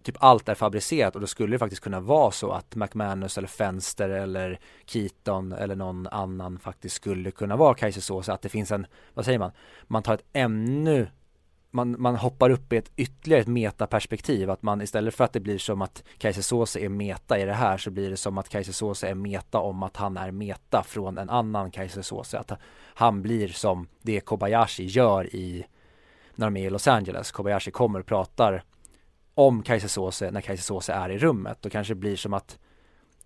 [0.02, 3.48] typ allt är fabricerat och då skulle det faktiskt kunna vara så att McManus eller
[3.48, 8.32] Fenster eller Keaton eller någon annan faktiskt skulle kunna vara Kaiser Soze.
[8.32, 9.52] Att det finns en, vad säger man,
[9.86, 11.08] man tar ett ännu
[11.76, 15.40] man, man hoppar upp i ett ytterligare ett metaperspektiv att man istället för att det
[15.40, 19.04] blir som att Kaiser är meta i det här så blir det som att Kaiser
[19.06, 22.52] är meta om att han är meta från en annan Kaiser att
[22.94, 25.66] han blir som det Kobayashi gör i
[26.34, 27.32] när de är i Los Angeles.
[27.32, 28.62] Kobayashi kommer och pratar
[29.34, 31.58] om Kaiser när Kaiser är i rummet.
[31.60, 32.58] Då kanske det blir som att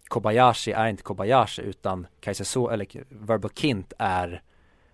[0.09, 4.43] Kobayashi är inte Kobayashi utan Kaiser eller Verbal Kint är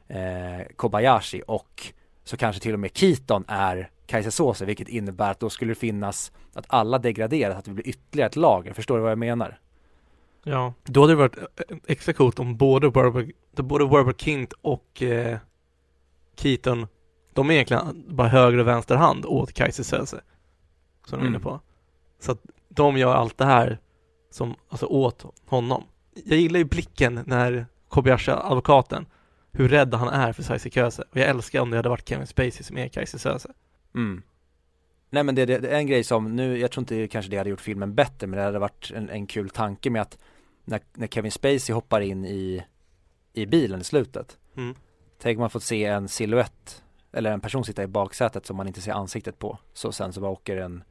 [0.08, 1.92] eh, Kobayashi och
[2.26, 5.78] så kanske till och med Keaton är Kajsa Soze, vilket innebär att då skulle det
[5.78, 8.72] finnas att alla degraderas, att det blir ytterligare ett lager.
[8.72, 9.58] Förstår du vad jag menar?
[10.44, 15.02] Ja, då hade det varit eh, extra coolt om både Werber, både Werber Kint och
[15.02, 15.38] eh,
[16.36, 16.86] Keaton,
[17.32, 20.20] de är egentligen bara höger och vänster hand åt Kajsa Soze.
[21.06, 21.20] Som mm.
[21.20, 21.60] du är inne på.
[22.20, 23.78] Så att de gör allt det här
[24.30, 25.84] som, alltså åt honom.
[26.24, 29.06] Jag gillar ju blicken när Kobayashi, advokaten,
[29.56, 31.04] hur rädd han är för Saisi Köse.
[31.10, 33.52] Och jag älskar om det hade varit Kevin Spacey som är Kajse Söze.
[33.94, 34.22] Mm.
[35.10, 37.36] Nej men det, det, det är en grej som, nu, jag tror inte kanske det
[37.36, 40.18] hade gjort filmen bättre men det hade varit en, en kul tanke med att
[40.64, 42.64] när, när Kevin Spacey hoppar in i,
[43.32, 44.74] i bilen i slutet Mm.
[45.18, 46.82] Tänk man fått se en silhuett
[47.12, 50.20] eller en person sitta i baksätet som man inte ser ansiktet på så sen så
[50.20, 50.84] bara åker den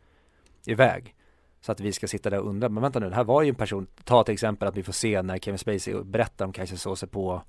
[0.65, 1.15] iväg
[1.61, 3.49] så att vi ska sitta där och undra, men vänta nu, det här var ju
[3.49, 6.77] en person, ta till exempel att vi får se när Kevin Spacey berättar om Kajsa
[6.77, 7.41] Soze på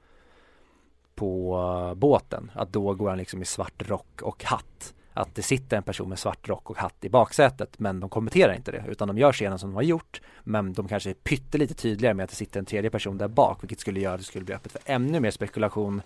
[1.17, 5.43] på uh, båten, att då går han liksom i svart rock och hatt att det
[5.43, 8.85] sitter en person med svart rock och hatt i baksätet men de kommenterar inte det
[8.89, 12.25] utan de gör scenen som de har gjort men de kanske är pyttelite tydligare med
[12.25, 14.55] att det sitter en tredje person där bak vilket skulle göra att det skulle bli
[14.55, 16.03] öppet för ännu mer spekulation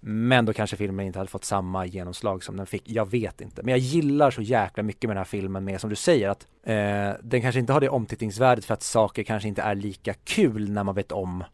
[0.00, 2.82] men då kanske filmen inte hade fått samma genomslag som den fick.
[2.84, 3.62] Jag vet inte.
[3.62, 6.46] Men jag gillar så jäkla mycket med den här filmen med som du säger att
[6.62, 10.70] eh, den kanske inte har det omtittningsvärdet för att saker kanske inte är lika kul
[10.70, 11.44] när man vet om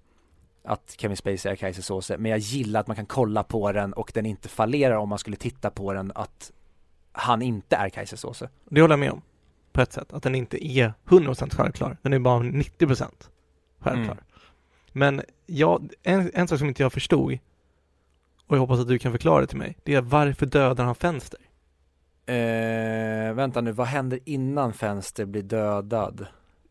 [0.67, 2.19] att Kevin Spacey är Kajsa Soze.
[2.19, 5.19] Men jag gillar att man kan kolla på den och den inte fallerar om man
[5.19, 6.53] skulle titta på den att
[7.12, 8.49] han inte är Kajsa Soze.
[8.64, 9.23] Det håller jag med om.
[9.73, 10.12] På ett sätt.
[10.12, 11.97] Att den inte är 100% självklar.
[12.03, 13.05] Den är bara 90%
[13.79, 14.12] självklar.
[14.12, 14.25] Mm.
[14.93, 17.39] Men jag, en, en sak som inte jag förstod
[18.47, 19.77] och jag hoppas att du kan förklara det till mig.
[19.83, 21.41] Det är varför dödar han Fenster?
[22.27, 26.27] Eh, vänta nu, vad händer innan Fenster blir dödad?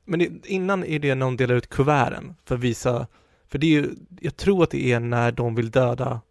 [0.06, 3.08] Men det, innan är det när de delar ut kuverten för att visa,
[3.56, 6.22] för det är ju, jag tror att det är när de vill döda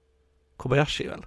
[0.56, 1.26] Kobayashi väl?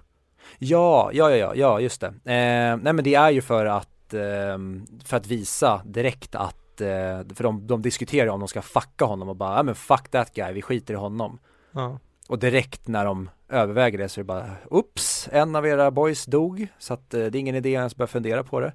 [0.58, 2.06] Ja, ja, ja, ja, just det.
[2.06, 4.58] Eh, nej men det är ju för att, eh,
[5.04, 9.28] för att visa direkt att, eh, för de, de diskuterar om de ska fucka honom
[9.28, 11.38] och bara, ja men fuck that guy, vi skiter i honom.
[11.72, 11.98] Ja.
[12.28, 16.26] Och direkt när de överväger det så är det bara, ups, en av era boys
[16.26, 18.72] dog, så att eh, det är ingen idé att ens börja fundera på det.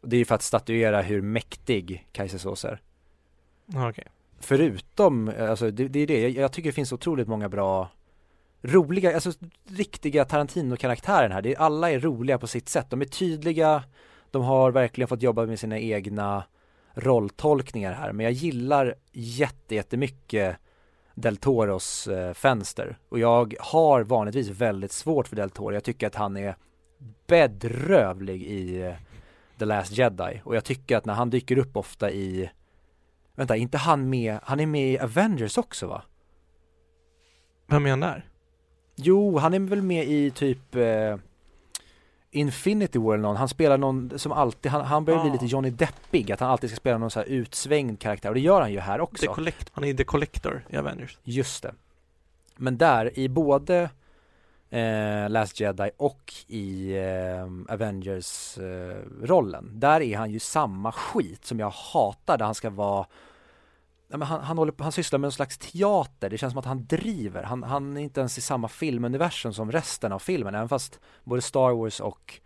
[0.00, 2.80] Och det är ju för att statuera hur mäktig Kajsa är.
[3.88, 4.06] Okej.
[4.44, 7.88] Förutom, alltså det, det är det, jag, jag tycker det finns otroligt många bra
[8.62, 9.32] roliga, alltså
[9.68, 11.42] riktiga Tarantino-karaktärer här.
[11.42, 12.90] Det är, alla är roliga på sitt sätt.
[12.90, 13.84] De är tydliga,
[14.30, 16.44] de har verkligen fått jobba med sina egna
[16.94, 18.12] rolltolkningar här.
[18.12, 20.56] Men jag gillar jätte, jättemycket
[21.14, 22.98] Del Toros eh, fönster.
[23.08, 25.74] Och jag har vanligtvis väldigt svårt för Del Toro.
[25.74, 26.56] Jag tycker att han är
[27.26, 28.94] bedrövlig i eh,
[29.58, 30.40] The Last Jedi.
[30.44, 32.50] Och jag tycker att när han dyker upp ofta i
[33.34, 36.02] Vänta, inte han med, han är med i Avengers också va?
[37.66, 38.26] Vem är han där?
[38.96, 41.16] Jo, han är väl med i typ eh,
[42.30, 45.32] Infinity War eller någon, han spelar någon som alltid, han, han börjar bli Ah.
[45.32, 48.40] lite Johnny Deppig, att han alltid ska spela någon så här utsvängd karaktär och det
[48.40, 49.26] gör han ju här också.
[49.72, 51.18] Han är The Collector i Avengers.
[51.24, 51.74] Just det.
[52.56, 53.90] Men där, i både
[54.72, 61.70] eh, Last Jedi och i eh, Avengers-rollen, där är han ju samma skit som jag
[61.70, 63.06] hatar, där han ska vara
[64.10, 67.42] han, han, håller, han sysslar med en slags teater, det känns som att han driver.
[67.42, 71.42] Han, han är inte ens i samma filmuniversum som resten av filmen, även fast både
[71.42, 72.40] Star Wars och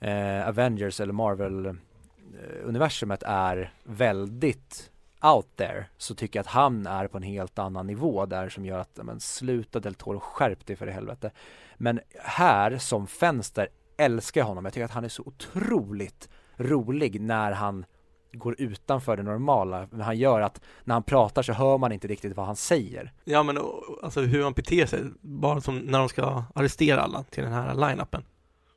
[0.00, 4.91] eh, Avengers eller Marvel-universumet eh, är väldigt
[5.22, 8.64] out there så tycker jag att han är på en helt annan nivå där som
[8.66, 11.30] gör att, men sluta Del Toro, skärp dig för i helvete.
[11.76, 17.20] Men här som fönster älskar jag honom, jag tycker att han är så otroligt rolig
[17.20, 17.84] när han
[18.32, 19.88] går utanför det normala.
[19.90, 23.12] Men han gör att när han pratar så hör man inte riktigt vad han säger.
[23.24, 23.58] Ja men
[24.02, 27.74] alltså hur han beter sig, bara som när de ska arrestera alla till den här
[27.74, 28.22] line-upen.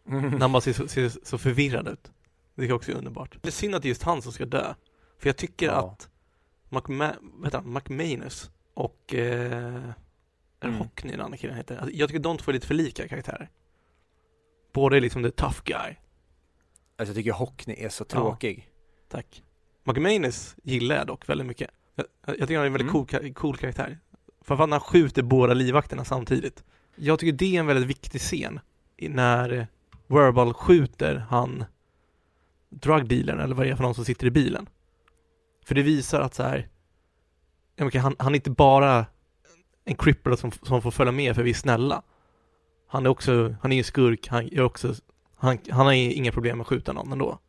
[0.08, 2.12] När han bara ser så, ser så förvirrad ut.
[2.56, 3.38] Det jag också är underbart.
[3.42, 4.74] Det är synd att det är just han som ska dö.
[5.20, 5.74] För jag tycker Ja.
[5.74, 6.10] att
[6.76, 7.74] McMa- vad heter han?
[7.74, 9.84] McManus och eh,
[10.60, 10.78] Mm.
[10.78, 11.78] Hockney den andra killen heter?
[11.78, 13.50] Alltså, jag tycker de två är lite för lika karaktärer.
[14.74, 15.78] Båda är liksom the tough guy.
[15.78, 15.98] Alltså
[17.12, 18.14] jag tycker Hockney är så Ja.
[18.14, 18.70] tråkig.
[19.10, 19.44] Tack.
[19.84, 21.70] McManus gillar jag dock väldigt mycket.
[21.96, 23.06] Jag, jag tycker han är en väldigt Mm.
[23.06, 24.00] cool, cool karaktär.
[24.42, 26.64] Framförallt när han skjuter båda livvakterna samtidigt.
[26.96, 28.60] Jag tycker det är en väldigt viktig scen
[28.98, 29.68] när
[30.08, 31.66] Verbal skjuter han
[32.70, 34.70] drugdealern eller vad det är för någon som sitter i bilen.
[35.66, 36.68] För det visar att så här,
[37.82, 39.06] okej, han, han är inte bara
[39.86, 42.04] en cripple som, som får följa med för vi är snälla.
[42.88, 44.94] Han är också, han är en skurk, han gör också,
[45.36, 47.40] han, han har inga problem med att skjuta någon ändå.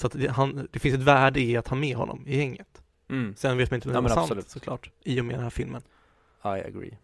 [0.00, 2.82] Så att det, han, det finns ett värde i att ha med honom i gänget.
[3.10, 3.34] Mm.
[3.36, 4.50] Sen vet man inte om det Ja, men sant absolut.
[4.50, 5.82] såklart, i och med den här filmen.
[6.44, 6.96] I agree.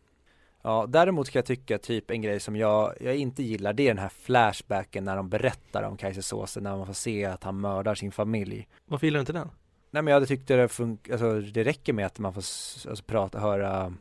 [0.67, 3.89] Ja, däremot kan jag tycka typ en grej som jag, jag inte gillar, det är
[3.89, 7.61] den här flashbacken när de berättar om Kajsa Soze, när man får se att han
[7.61, 8.69] mördar sin familj.
[8.87, 9.51] Varför gillar du inte den?
[9.91, 13.05] Nej men jag hade tyckt det fun- alltså det räcker med att man får alltså,
[13.07, 13.95] prata, höra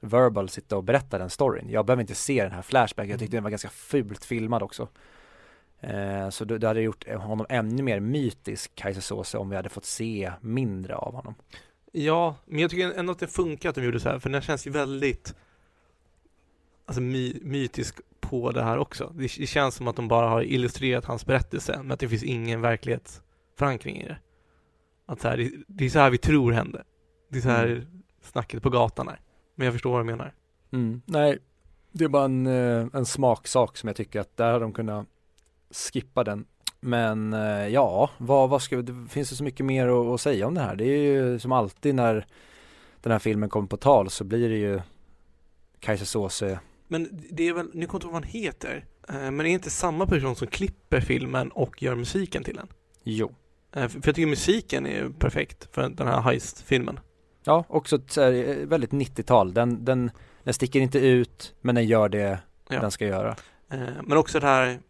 [0.00, 1.70] Verbal sitta och berätta den storyn.
[1.70, 4.88] Jag behöver inte se den här flashbacken, jag tyckte den var ganska fult filmad också.
[5.80, 9.68] Eh, så det, det hade gjort honom ännu mer mytisk, Kajsa Soze, om vi hade
[9.68, 11.34] fått se mindre av honom.
[11.92, 14.42] Ja, men jag tycker ändå att det funkar att de gjorde så här, för den
[14.42, 15.34] känns ju väldigt
[16.88, 19.12] alltså, my, mytisk på det här också.
[19.14, 22.22] Det, det, känns som att de bara har illustrerat hans berättelse, men att det finns
[22.22, 24.18] ingen verklighetsförankring i det.
[25.06, 26.84] Att så här, det, det är så här vi tror hände.
[27.28, 28.02] Det är så här mm.
[28.22, 29.20] snacket på gatan är.
[29.54, 30.34] Men jag förstår vad du menar.
[30.72, 31.02] Mm.
[31.06, 31.38] Nej,
[31.92, 35.06] det är bara en, eh, en smaksak som jag tycker att där har de kunnat
[35.70, 36.46] skippa den.
[36.80, 40.46] Men eh, ja, vad, vad ska, det finns det så mycket mer att, att säga
[40.46, 40.76] om det här?
[40.76, 42.26] Det är ju som alltid när
[43.00, 44.80] den här filmen kommer på tal så blir det ju
[45.80, 49.14] Kajsa Såse Men det är väl, nu kommer jag inte ihåg vad han heter, eh,
[49.14, 52.68] men det är inte samma person som klipper filmen och gör musiken till den?
[53.02, 53.34] Jo.
[53.72, 57.00] För jag tycker musiken är perfekt för den här Heist-filmen.
[57.44, 59.54] Ja, också så här, väldigt 90-tal.
[59.54, 60.10] Den, den
[60.48, 62.80] den sticker inte ut, men den gör det ja.
[62.80, 63.36] den ska göra.
[63.70, 64.80] Eh, men också det här,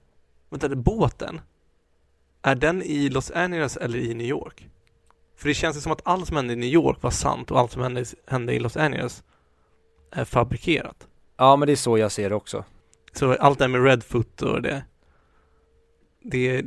[0.50, 1.40] vänta, båten,
[2.42, 4.68] är den i Los Angeles eller i New York?
[5.36, 7.72] För det känns som att allt som hände i New York var sant och allt
[7.72, 9.22] som hände, hände i Los Angeles
[10.10, 11.07] är fabrikerat.
[11.38, 12.64] Ja, men det är så jag ser det också.
[13.12, 14.84] Så allt det här med Redfoot och det,
[16.22, 16.64] det,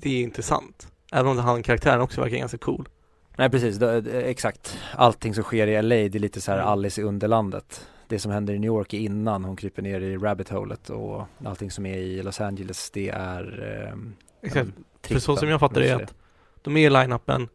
[0.00, 0.88] det är inte sant.
[1.12, 2.88] Även om han karaktären också verkar ganska cool.
[3.36, 3.82] Nej precis,
[4.12, 4.78] exakt.
[4.94, 6.70] Allting som sker i LA, det är lite så här mm.
[6.70, 10.16] Alice i Underlandet det som händer i New York är innan hon kryper ner i
[10.16, 13.98] rabbit holet och allting som är i Los Angeles det är eh,
[14.42, 14.68] Exakt,
[15.02, 16.14] för så som jag fattar det är att
[16.62, 17.48] de är i line-upen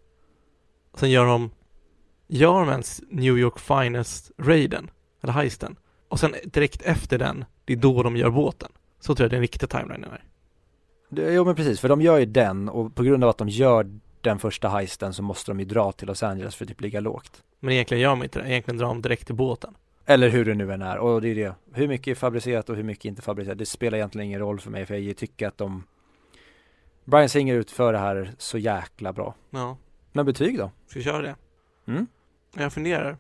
[0.93, 1.51] sen gör de
[2.27, 4.89] gör de ens New York Finest raiden
[5.21, 5.75] eller heisten
[6.09, 9.41] och sen direkt efter den det är då de gör båten så tror jag den
[9.41, 10.23] riktiga timelinen är
[11.09, 13.99] Jo men precis, för de gör ju den och på grund av att de gör
[14.21, 16.99] den första heisten så måste de ju dra till Los Angeles för att typ ligga
[16.99, 17.43] lågt.
[17.59, 19.75] Men egentligen gör de inte det, egentligen drar de direkt till båten.
[20.05, 21.55] Eller hur det nu än är och det är det.
[21.73, 23.57] Hur mycket är fabricerat och hur mycket inte fabricerat.
[23.57, 25.83] Det spelar egentligen ingen roll för mig för jag tycker att de
[27.05, 29.35] Brian Singer utför det här så jäkla bra.
[29.49, 29.77] Ja.
[30.11, 30.71] Men betyg då?
[30.87, 31.35] Ska vi köra det?
[31.87, 32.07] Mm.
[32.55, 33.17] Jag funderar.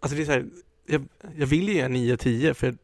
[0.00, 0.46] Alltså det är så här,
[0.86, 2.74] jag, jag vill ge 9-10 för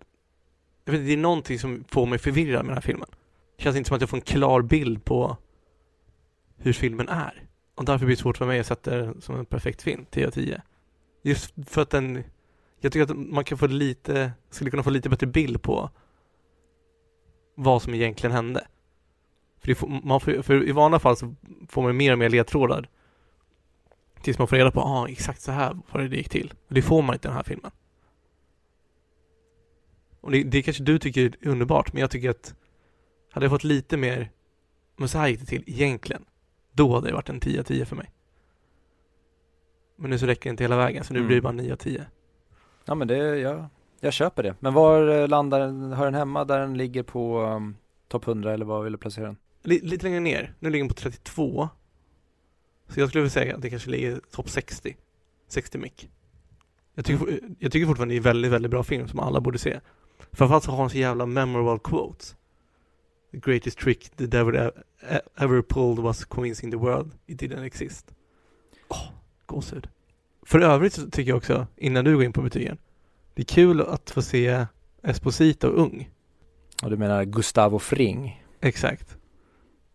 [0.85, 3.09] jag vet, det är någonting som får mig förvirrad med den här filmen.
[3.57, 5.37] Det känns inte som att jag får en klar bild på
[6.57, 7.45] hur filmen är.
[7.75, 10.27] Och därför blir det svårt för mig att sätta den som en perfekt film, 10
[10.27, 10.63] av 10.
[11.23, 12.25] Just för att den,
[12.81, 15.91] jag tycker att man kan få lite, skulle kunna få lite bättre bild på
[17.55, 18.67] vad som egentligen hände.
[19.61, 21.35] För, får, man får, för i vanliga fall så
[21.69, 22.89] får man mer och mer ledtrådar
[24.23, 26.53] tills man får reda på, ah, exakt så här var det det gick till.
[26.69, 27.71] Det får man inte i den här filmen.
[30.21, 32.55] Och det, det kanske du tycker är underbart, men jag tycker att
[33.31, 34.31] hade jag fått lite mer,
[34.97, 36.25] men så här gick det till egentligen,
[36.73, 38.11] då hade det varit en 10 10 för mig.
[39.97, 41.27] Men nu så räcker det inte hela vägen så nu mm.
[41.27, 42.07] blir det bara 9 av 10.
[42.85, 43.67] Ja men det, jag,
[44.01, 44.55] jag köper det.
[44.61, 47.77] Men var landar den, hör den hemma där den ligger på um,
[48.09, 49.37] topp 100 eller vad vill du placera den?
[49.65, 51.69] L lite längre ner, nu ligger den på 32.
[52.89, 54.97] Så jag skulle vilja säga att det kanske ligger topp 60.
[55.49, 56.11] 60 mick.
[56.95, 57.57] Jag tycker, mm.
[57.59, 59.81] jag tycker fortfarande det är en väldigt, väldigt bra film som alla borde se.
[60.33, 62.37] Framförallt så har han så jävla memorable quotes.
[63.33, 64.71] The greatest trick the devil e-,
[65.11, 68.15] e-, ever pulled was convincing the world it didn't exist.
[68.89, 69.09] Oh,
[69.47, 69.89] gåshud.
[70.43, 72.79] För övrigt så tycker jag också, innan du går in på betygen,
[73.35, 74.67] det är kul att få se
[75.03, 76.11] Esposito ung.
[76.83, 78.45] Och du menar Gustavo Fring?
[78.61, 79.17] Exakt.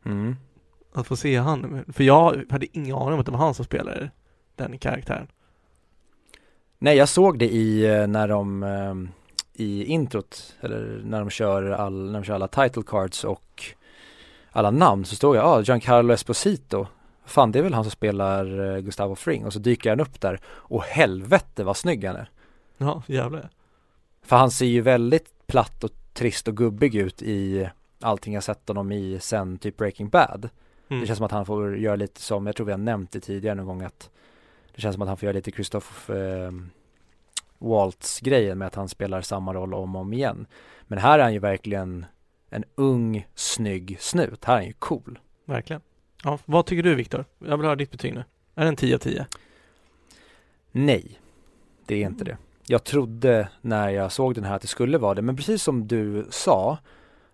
[0.05, 0.35] Mm.
[0.93, 3.65] Att få se han, för jag hade ingen aning om att det var han som
[3.65, 4.11] spelade
[4.55, 5.27] den karaktären.
[6.79, 9.09] Nej, jag såg det i, eh, när de, ehm,
[9.55, 13.63] i introt, eller när de kör, all, när de kör alla title cards och
[14.51, 16.87] alla namn så stod jag, ja, ah, Giancarlo Esposito
[17.25, 20.21] fan det är väl han som spelar eh, Gustavo Fring och så dyker han upp
[20.21, 22.29] där och helvete vad snygg han är.
[22.77, 23.49] Ja, jävlar.
[24.21, 28.67] För han ser ju väldigt platt och trist och gubbig ut i allting jag sett
[28.67, 30.49] honom i sen typ Breaking Bad.
[30.87, 31.01] Mm.
[31.01, 33.19] Det känns som att han får göra lite som, jag tror vi har nämnt det
[33.19, 34.09] tidigare någon gång att
[34.75, 36.51] det känns som att han får göra lite Christoph eh,
[37.57, 40.47] Waltz grejen med att han spelar samma roll om och om igen.
[40.83, 42.05] Men här är han ju verkligen
[42.49, 44.45] en ung, snygg snut.
[44.45, 45.19] Här är han ju cool.
[45.45, 45.81] Verkligen.
[46.23, 47.25] Ja, vad tycker du Viktor?
[47.39, 48.23] Jag vill höra ditt betyg nu.
[48.55, 49.25] Är det en 10 av 10?
[50.71, 51.19] Nej,
[51.85, 52.37] det är inte det.
[52.67, 55.87] Jag trodde när jag såg den här att det skulle vara det, men precis som
[55.87, 56.77] du sa,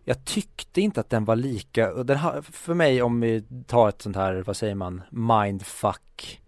[0.04, 4.02] jag tyckte inte att den var lika, den har, för mig om vi tar ett
[4.02, 6.41] sånt här, vad säger man, mindfuck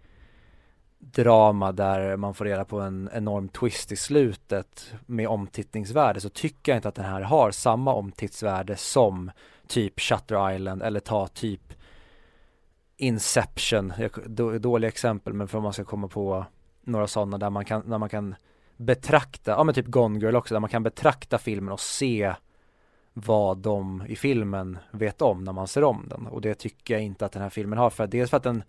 [1.12, 6.72] drama där man får reda på en enorm twist i slutet med omtittningsvärde så tycker
[6.72, 9.30] jag inte att den här har samma omtittningsvärde som
[9.66, 11.74] typ Shutter Island eller ta typ
[12.96, 13.92] Inception,
[14.60, 16.46] dåliga exempel men för att man ska komma på
[16.82, 18.34] några sådana där man kan, när man kan
[18.76, 22.34] betrakta, ja men typ Gone Girl också, där man kan betrakta filmen och se
[23.12, 26.26] vad de i filmen vet om när man ser om den.
[26.26, 28.62] Och det tycker jag inte att den här filmen har för dels för att den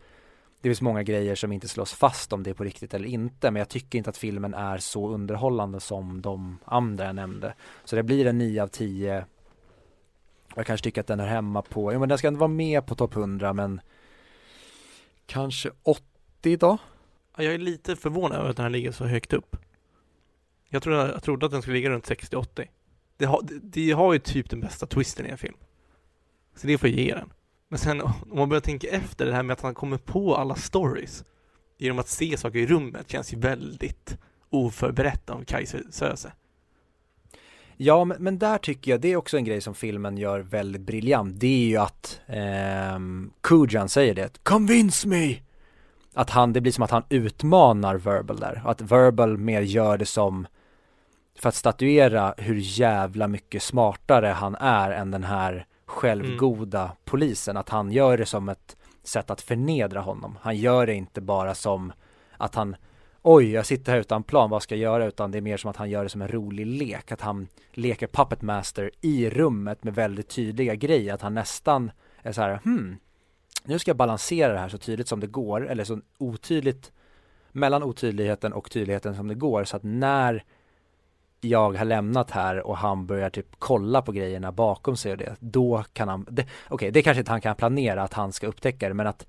[0.66, 3.52] det finns många grejer som inte slås fast om det är på riktigt eller inte
[3.52, 7.54] men jag tycker inte att filmen är så underhållande som de andra jag nämnde.
[7.84, 9.26] Så det blir en 9 av 10
[10.56, 12.86] Jag kanske tycker att den är hemma på, ja men den ska inte vara med
[12.86, 13.82] på topp 100 men
[15.26, 16.78] Kanske 80 då?
[17.38, 19.56] Jag är lite förvånad över att den här ligger så högt upp.
[20.70, 22.68] Jag trodde, jag trodde att den skulle ligga runt 60-80.
[23.18, 25.58] Det, har- det, det har ju typ den bästa twisten i en film.
[26.56, 27.30] Så det får jag ge den.
[27.76, 30.56] Men sen om man börjar tänka efter det här med att han kommer på alla
[30.56, 31.24] stories
[31.78, 34.18] genom att se saker i rummet känns ju väldigt
[34.50, 36.32] oförberett av Kaiser Söze.
[37.78, 40.82] Ja, men, men där tycker jag, det är också en grej som filmen gör väldigt
[40.82, 41.40] briljant.
[41.40, 43.00] Det är ju att eh,
[43.42, 45.36] Kujan säger det, convince me!
[46.14, 48.62] Att han, det blir som att han utmanar Verbal där.
[48.66, 50.48] Och att Verbal mer gör det som
[51.40, 57.58] för att statuera hur jävla mycket smartare han är än den här självgoda polisen.
[57.58, 60.38] Att han gör det som ett sätt att förnedra honom.
[60.42, 61.94] Han gör det inte bara som
[62.38, 62.76] att han
[63.28, 65.06] oj, jag sitter här utan plan, vad ska jag göra?
[65.06, 67.48] Utan det är mer som att han gör det som en rolig lek, att han
[67.74, 72.60] leker Puppet Master i rummet med väldigt tydliga grejer, att han nästan är så här,
[72.64, 72.98] hmm,
[73.64, 76.92] nu ska jag balansera det här så tydligt som det går, eller så otydligt
[77.52, 80.44] mellan otydligheten och tydligheten som det går, så att när
[81.50, 85.36] jag har lämnat här och han börjar typ kolla på grejerna bakom sig och det,
[85.40, 88.88] då kan han, okej okej, det kanske inte han kan planera att han ska upptäcka
[88.88, 89.26] det, men att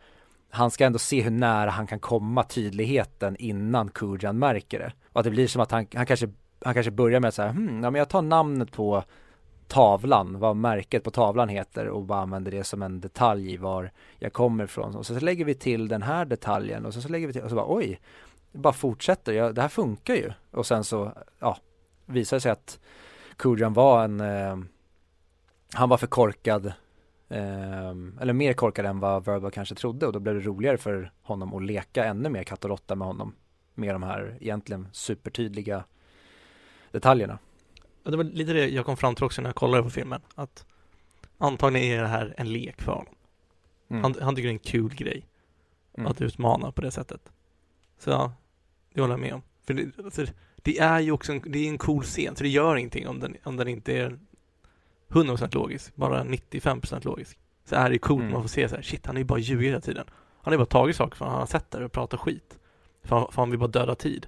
[0.50, 4.92] han ska ändå se hur nära han kan komma tydligheten innan Kujan märker det.
[5.12, 6.28] Och att det blir som att han, han kanske,
[6.64, 9.04] han kanske börjar med att säga, hmm, ja men jag tar namnet på
[9.68, 13.92] tavlan, vad märket på tavlan heter och bara använder det som en detalj i var
[14.18, 14.96] jag kommer ifrån.
[14.96, 17.42] Och så, så lägger vi till den här detaljen och så, så lägger vi till,
[17.42, 18.00] och så bara oj,
[18.52, 20.32] det bara fortsätter, ja, det här funkar ju.
[20.50, 21.56] Och sen så, ja,
[22.06, 22.78] visar det sig att
[23.36, 24.58] Kujan var en, eh,
[25.72, 26.72] han var för korkad
[27.28, 31.12] Ehm, eller mer korkad än vad Verbal kanske trodde och då blev det roligare för
[31.22, 33.34] honom att leka ännu mer katt och råtta med honom
[33.74, 35.84] med de här egentligen supertydliga
[36.90, 37.38] detaljerna.
[38.02, 40.20] Ja, det var lite det jag kom fram till också när jag kollade på filmen.
[40.34, 40.66] Att
[41.38, 43.14] antagligen är det här en lek för honom.
[43.88, 44.02] Mm.
[44.02, 45.26] Han, han tycker det är en kul grej
[45.98, 46.10] Mm.
[46.10, 47.32] att utmana på det sättet.
[47.98, 48.32] Så ja,
[48.94, 49.42] det håller jag med om.
[49.64, 50.26] För det, alltså,
[50.66, 53.20] det är ju också en, det är en cool scen, så det gör ingenting om
[53.20, 54.18] den, om den inte är
[55.08, 57.38] 100% logisk, bara 95% logisk.
[57.64, 58.32] Så är det ju coolt Mm.
[58.32, 60.04] man får se så här, shit han är ju bara ljugit hela tiden.
[60.08, 62.58] Han har ju bara tagit saker för han har sett det och pratat skit.
[63.04, 64.26] För han, för han vill bara döda tid.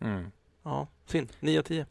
[0.00, 0.30] Mm.
[0.62, 1.32] Ja, synd.
[1.40, 1.86] 9 av 10.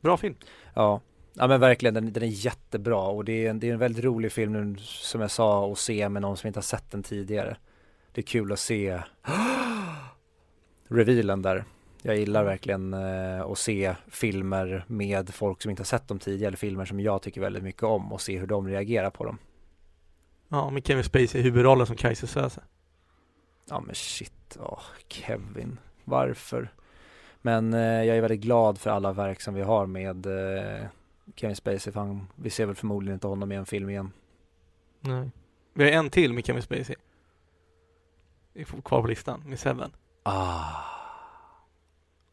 [0.00, 0.34] Bra film.
[0.74, 1.00] Ja.
[1.34, 4.04] ja men verkligen den, den är jättebra och det är, en, det är en väldigt
[4.04, 7.02] rolig film nu som jag sa att se med någon som inte har sett den
[7.02, 7.56] tidigare.
[8.12, 9.00] Det är kul att se
[10.88, 11.64] revealen där.
[12.04, 16.48] Jag gillar verkligen eh, att se filmer med folk som inte har sett dem tidigare,
[16.48, 19.38] eller filmer som jag tycker väldigt mycket om och se hur de reagerar på dem.
[20.48, 22.62] Ja, med Kevin Spacey i huvudrollen som Kaiser Söze.
[23.68, 26.72] Ja men shit, åh Kevin, varför?
[27.42, 30.86] Men eh, jag är väldigt glad för alla verk som vi har med eh,
[31.36, 34.12] Kevin Spacey, för han, vi ser väl förmodligen inte honom i en film igen.
[35.00, 35.30] Nej.
[35.74, 36.96] Vi har en till med Kevin Spacey.
[38.52, 39.90] Det är Kvar på listan, med Seven.
[40.22, 41.01] Ah,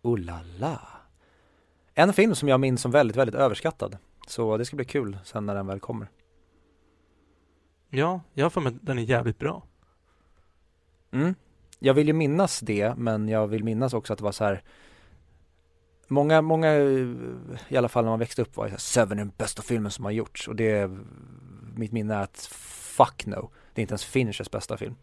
[0.01, 0.79] oh la la.
[1.93, 3.97] En film som jag minns som väldigt, väldigt överskattad.
[4.27, 6.07] Så det ska bli kul sen när den väl kommer.
[7.89, 9.63] Ja, jag har för mig att den är jävligt bra.
[11.11, 11.35] Mm.
[11.79, 14.63] Jag vill ju minnas det, men jag vill minnas också att det var så här
[16.11, 17.07] Många, många, eh,
[17.67, 19.61] i alla fall när man växte upp var det så här, Seven är den bästa
[19.61, 20.91] filmen som har gjorts och det
[21.75, 24.95] Mitt minne är att fuck no Det är inte ens Finchers bästa film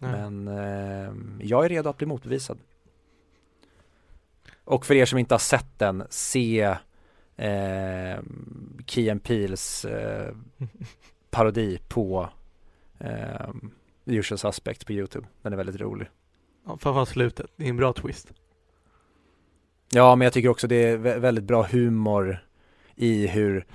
[0.00, 0.10] Nej.
[0.10, 1.12] Men eh,
[1.46, 2.58] jag är redo att bli motbevisad
[4.64, 6.76] Och för er som inte har sett den, se
[7.36, 8.18] eh,
[8.86, 10.34] Key Peels eh,
[11.30, 12.28] parodi på
[12.98, 13.48] eh,
[14.04, 15.26] Usual Suspect på Youtube.
[15.42, 16.08] Den är väldigt rolig.
[16.66, 17.50] Ja, framförallt slutet.
[17.56, 18.32] Det är en bra twist.
[19.92, 22.46] Ja, men jag tycker också det är vä- väldigt bra humor
[22.94, 23.66] i hur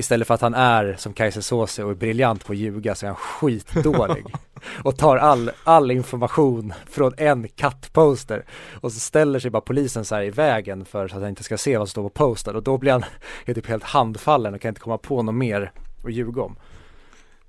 [0.00, 3.06] Istället för att han är som Kaiser Soze och är briljant på att ljuga så
[3.06, 4.24] är han skitdålig
[4.84, 8.44] och tar all, all information från en kattposter
[8.80, 11.42] och så ställer sig bara polisen så här i vägen för så att han inte
[11.42, 13.04] ska se vad som står på posten och då blir han
[13.46, 15.72] typ helt handfallen och kan inte komma på något mer
[16.04, 16.56] att ljuga om.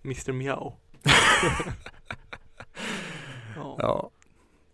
[0.04, 0.74] Mr Meow.
[3.56, 3.76] ja.
[3.80, 4.10] Ja.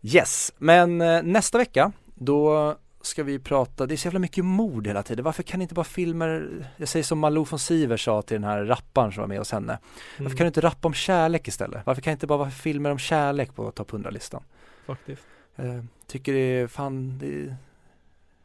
[0.02, 2.76] Yes, men eh, nästa vecka då
[3.08, 5.26] ska vi prata, det är så jävla mycket mord hela tiden.
[5.26, 8.64] Varför kan inte bara filmer, jag säger som Malou von Siver sa till den här
[8.66, 9.80] rapparen som var med hos henne.
[10.18, 11.86] Varför Mm, kan du inte rappa om kärlek istället?
[11.86, 14.44] Varför kan det inte bara vara filmer om kärlek på topp 100-listan?
[14.86, 15.22] Faktiskt.
[15.56, 17.56] Eh, tycker det är fan, det,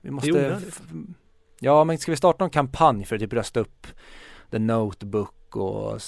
[0.01, 0.69] vi måste onödigt.
[0.69, 0.83] f-
[1.61, 3.87] Ja men ska vi starta någon kampanj för att typ rösta upp
[4.51, 6.01] The Notebook och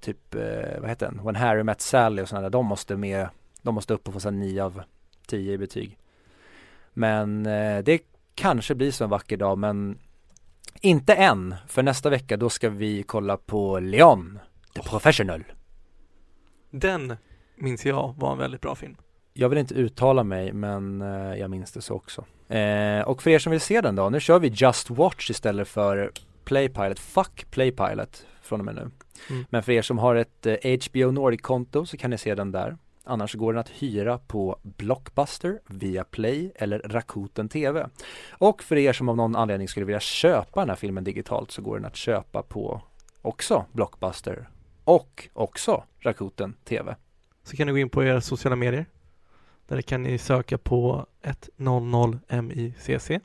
[0.00, 1.24] typ, eh, vad heter den?
[1.24, 3.28] When Harry Met Sally och sådana där, de måste med
[3.62, 4.82] De måste upp och få sig 9 av
[5.26, 5.98] 10 i betyg.
[6.94, 8.02] Men eh, det
[8.34, 9.98] kanske blir så en vacker dag men
[10.80, 14.38] inte än, för nästa vecka då ska vi kolla på Leon,
[14.74, 15.44] The Professional.
[16.70, 17.16] Den
[17.56, 18.96] minns jag var en väldigt bra film.
[19.32, 22.24] Jag vill inte uttala mig men eh, jag minns det så också.
[22.54, 25.68] Eh, och för er som vill se den då, nu kör vi Just Watch istället
[25.68, 26.12] för
[26.44, 26.98] Playpilot.
[26.98, 28.90] Fuck Playpilot från och med nu.
[29.30, 29.44] Mm.
[29.50, 32.76] Men för er som har ett eh, HBO Nordic-konto så kan ni se den där.
[33.06, 37.88] Annars går den att hyra på Blockbuster, Viaplay eller Rakuten TV.
[38.30, 41.62] Och för er som av någon anledning skulle vilja köpa den här filmen digitalt så
[41.62, 42.82] går den att köpa på
[43.22, 44.48] också Blockbuster
[44.84, 46.96] och också Rakuten TV.
[47.42, 48.86] Så kan ni gå in på era sociala medier.
[49.68, 53.20] Där kan ni söka på 100MICC.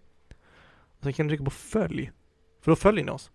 [0.97, 2.11] Och sen kan ni trycka på följ.
[2.61, 3.32] För då följer ni oss.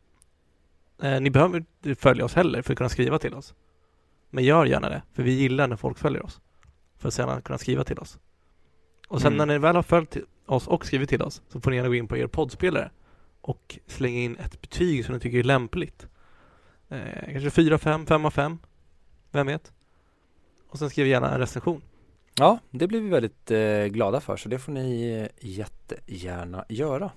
[1.03, 3.55] Eh, ni behöver inte följa oss heller för att kunna skriva till oss.
[4.35, 6.41] Men gör gärna det, för vi gillar när folk följer oss.
[6.99, 8.19] För att sedan kunna skriva till oss.
[9.09, 9.39] Och sen Mm.
[9.49, 10.17] när ni väl har följt
[10.47, 12.91] oss och skrivit till oss så får ni gärna gå in på er poddspelare
[13.41, 16.07] och slänga in ett betyg som ni tycker är lämpligt.
[16.89, 18.59] Eh, kanske 4, 5, 5 av 5.
[19.31, 19.73] Vem vet?
[20.69, 21.83] Och sen skriv gärna en recension.
[22.39, 27.11] Ja, det blir vi väldigt eh, glada för så det får ni eh, jättegärna göra.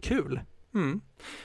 [0.00, 0.40] Kul!
[0.74, 1.00] Mm.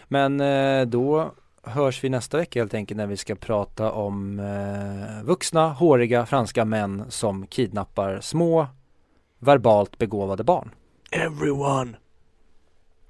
[0.07, 1.33] Men eh, då
[1.63, 6.65] hörs vi nästa vecka helt enkelt när vi ska prata om eh, vuxna, håriga franska
[6.65, 8.67] män som kidnappar små,
[9.39, 10.69] verbalt begåvade barn.
[11.11, 11.97] Everyone!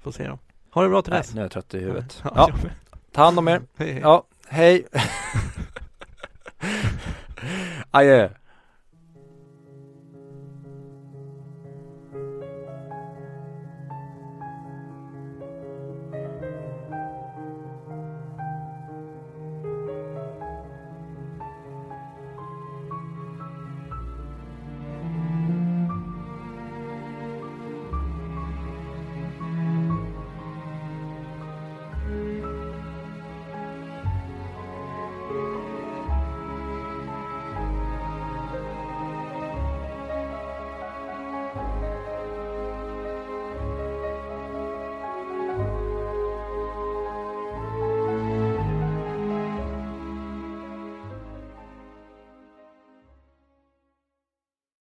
[0.02, 0.38] Får se då.
[0.70, 1.34] Ha det bra till Nej, dess.
[1.34, 2.22] nu är jag trött i huvudet.
[2.34, 2.50] Ja,
[3.12, 3.62] ta hand om er.
[4.02, 4.86] Ja, hej.
[7.90, 8.28] Adjö.